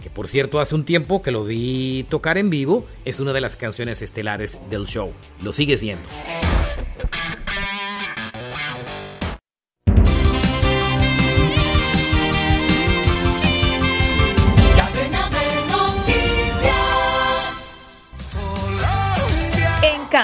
que 0.00 0.10
por 0.10 0.28
cierto 0.28 0.60
hace 0.60 0.74
un 0.74 0.84
tiempo 0.84 1.22
que 1.22 1.30
lo 1.30 1.44
vi 1.44 2.04
tocar 2.08 2.38
en 2.38 2.50
vivo, 2.50 2.86
es 3.04 3.20
una 3.20 3.32
de 3.32 3.40
las 3.40 3.56
canciones 3.56 4.02
estelares 4.02 4.58
del 4.70 4.86
show. 4.86 5.12
Lo 5.42 5.52
sigue 5.52 5.78
siendo. 5.78 6.08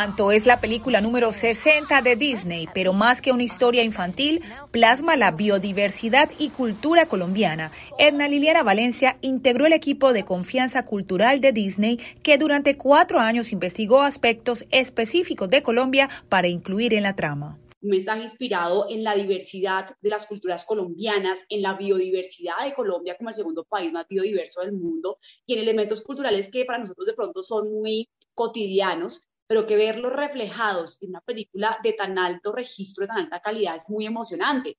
Encanto 0.06 0.30
es 0.30 0.46
la 0.46 0.60
película 0.60 1.00
número 1.00 1.32
60 1.32 2.00
de 2.00 2.14
Disney, 2.14 2.68
pero 2.72 2.92
más 2.92 3.20
que 3.20 3.32
una 3.32 3.42
historia 3.42 3.82
infantil, 3.82 4.40
plasma 4.70 5.16
la 5.16 5.32
biodiversidad 5.32 6.30
y 6.38 6.50
cultura 6.50 7.06
colombiana. 7.06 7.72
Edna 7.98 8.28
Liliana 8.28 8.62
Valencia 8.62 9.18
integró 9.20 9.66
el 9.66 9.72
equipo 9.72 10.12
de 10.12 10.24
confianza 10.24 10.84
cultural 10.84 11.40
de 11.40 11.50
Disney 11.50 11.98
que 12.22 12.38
durante 12.38 12.76
cuatro 12.76 13.18
años 13.18 13.50
investigó 13.50 14.02
aspectos 14.02 14.64
específicos 14.70 15.50
de 15.50 15.64
Colombia 15.64 16.08
para 16.28 16.46
incluir 16.46 16.94
en 16.94 17.02
la 17.02 17.16
trama 17.16 17.58
un 17.82 17.90
mensaje 17.90 18.22
inspirado 18.22 18.86
en 18.88 19.04
la 19.04 19.14
diversidad 19.14 19.96
de 20.00 20.08
las 20.08 20.26
culturas 20.26 20.64
colombianas, 20.64 21.44
en 21.48 21.62
la 21.62 21.74
biodiversidad 21.74 22.64
de 22.64 22.74
Colombia 22.74 23.16
como 23.16 23.30
el 23.30 23.34
segundo 23.34 23.64
país 23.64 23.92
más 23.92 24.06
biodiverso 24.08 24.60
del 24.60 24.72
mundo 24.72 25.18
y 25.46 25.54
en 25.54 25.60
elementos 25.60 26.00
culturales 26.00 26.50
que 26.50 26.64
para 26.64 26.78
nosotros 26.78 27.06
de 27.06 27.14
pronto 27.14 27.42
son 27.42 27.72
muy 27.72 28.08
cotidianos, 28.34 29.26
pero 29.46 29.66
que 29.66 29.76
verlos 29.76 30.12
reflejados 30.12 31.02
en 31.02 31.10
una 31.10 31.20
película 31.20 31.78
de 31.82 31.92
tan 31.92 32.18
alto 32.18 32.52
registro, 32.52 33.02
de 33.02 33.08
tan 33.08 33.18
alta 33.18 33.40
calidad, 33.40 33.76
es 33.76 33.88
muy 33.88 34.06
emocionante. 34.06 34.76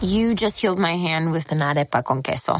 You 0.00 0.36
just 0.38 0.62
healed 0.62 0.78
my 0.78 0.94
hand 0.94 1.32
with 1.32 1.50
an 1.50 1.60
arepa 1.60 2.02
con 2.02 2.22
queso. 2.22 2.56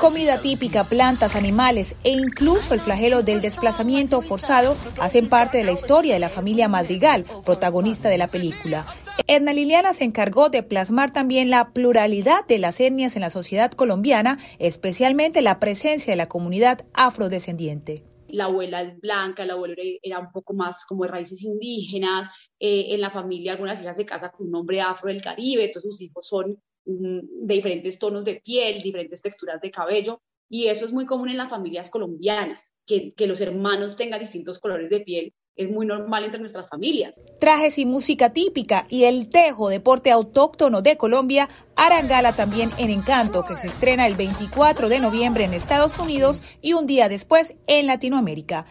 Comida 0.00 0.38
típica, 0.38 0.82
plantas, 0.82 1.36
animales 1.36 1.94
e 2.02 2.10
incluso 2.10 2.74
el 2.74 2.80
flagelo 2.80 3.22
del 3.22 3.40
desplazamiento 3.40 4.20
forzado 4.20 4.76
hacen 5.00 5.28
parte 5.28 5.58
de 5.58 5.64
la 5.64 5.70
historia 5.70 6.14
de 6.14 6.18
la 6.18 6.28
familia 6.28 6.66
Madrigal, 6.66 7.24
protagonista 7.44 8.08
de 8.08 8.18
la 8.18 8.26
película. 8.26 8.84
Edna 9.28 9.52
Liliana 9.52 9.92
se 9.92 10.02
encargó 10.02 10.48
de 10.48 10.64
plasmar 10.64 11.12
también 11.12 11.50
la 11.50 11.70
pluralidad 11.70 12.44
de 12.48 12.58
las 12.58 12.80
etnias 12.80 13.14
en 13.14 13.22
la 13.22 13.30
sociedad 13.30 13.70
colombiana, 13.70 14.38
especialmente 14.58 15.40
la 15.40 15.60
presencia 15.60 16.12
de 16.12 16.16
la 16.16 16.28
comunidad 16.28 16.84
afrodescendiente 16.94 18.02
la 18.32 18.44
abuela 18.44 18.82
es 18.82 19.00
blanca, 19.00 19.44
la 19.44 19.54
abuela 19.54 19.76
era 20.02 20.18
un 20.18 20.32
poco 20.32 20.54
más 20.54 20.84
como 20.84 21.04
de 21.04 21.10
raíces 21.10 21.42
indígenas, 21.44 22.28
eh, 22.58 22.86
en 22.88 23.00
la 23.00 23.10
familia 23.10 23.52
algunas 23.52 23.80
hijas 23.80 23.96
se 23.96 24.06
casan 24.06 24.30
con 24.36 24.48
un 24.48 24.54
hombre 24.54 24.80
afro 24.80 25.08
del 25.08 25.22
Caribe, 25.22 25.68
todos 25.68 25.84
sus 25.84 26.00
hijos 26.00 26.26
son 26.26 26.58
mm, 26.86 27.46
de 27.46 27.54
diferentes 27.54 27.98
tonos 27.98 28.24
de 28.24 28.40
piel, 28.44 28.82
diferentes 28.82 29.22
texturas 29.22 29.60
de 29.60 29.70
cabello, 29.70 30.22
y 30.48 30.66
eso 30.66 30.84
es 30.84 30.92
muy 30.92 31.06
común 31.06 31.28
en 31.28 31.36
las 31.36 31.50
familias 31.50 31.90
colombianas, 31.90 32.72
que, 32.86 33.12
que 33.14 33.26
los 33.26 33.40
hermanos 33.40 33.96
tengan 33.96 34.20
distintos 34.20 34.58
colores 34.58 34.90
de 34.90 35.00
piel 35.00 35.34
es 35.56 35.70
muy 35.70 35.86
normal 35.86 36.24
entre 36.24 36.40
nuestras 36.40 36.68
familias. 36.68 37.20
Trajes 37.38 37.78
y 37.78 37.86
música 37.86 38.32
típica 38.32 38.86
y 38.88 39.04
el 39.04 39.28
tejo, 39.28 39.68
deporte 39.68 40.10
autóctono 40.10 40.82
de 40.82 40.96
Colombia, 40.96 41.48
harán 41.76 42.08
gala 42.08 42.32
también 42.32 42.70
en 42.78 42.90
Encanto, 42.90 43.44
que 43.44 43.56
se 43.56 43.66
estrena 43.66 44.06
el 44.06 44.14
24 44.14 44.88
de 44.88 44.98
noviembre 44.98 45.44
en 45.44 45.54
Estados 45.54 45.98
Unidos 45.98 46.42
y 46.60 46.72
un 46.72 46.86
día 46.86 47.08
después 47.08 47.54
en 47.66 47.86
Latinoamérica. 47.86 48.66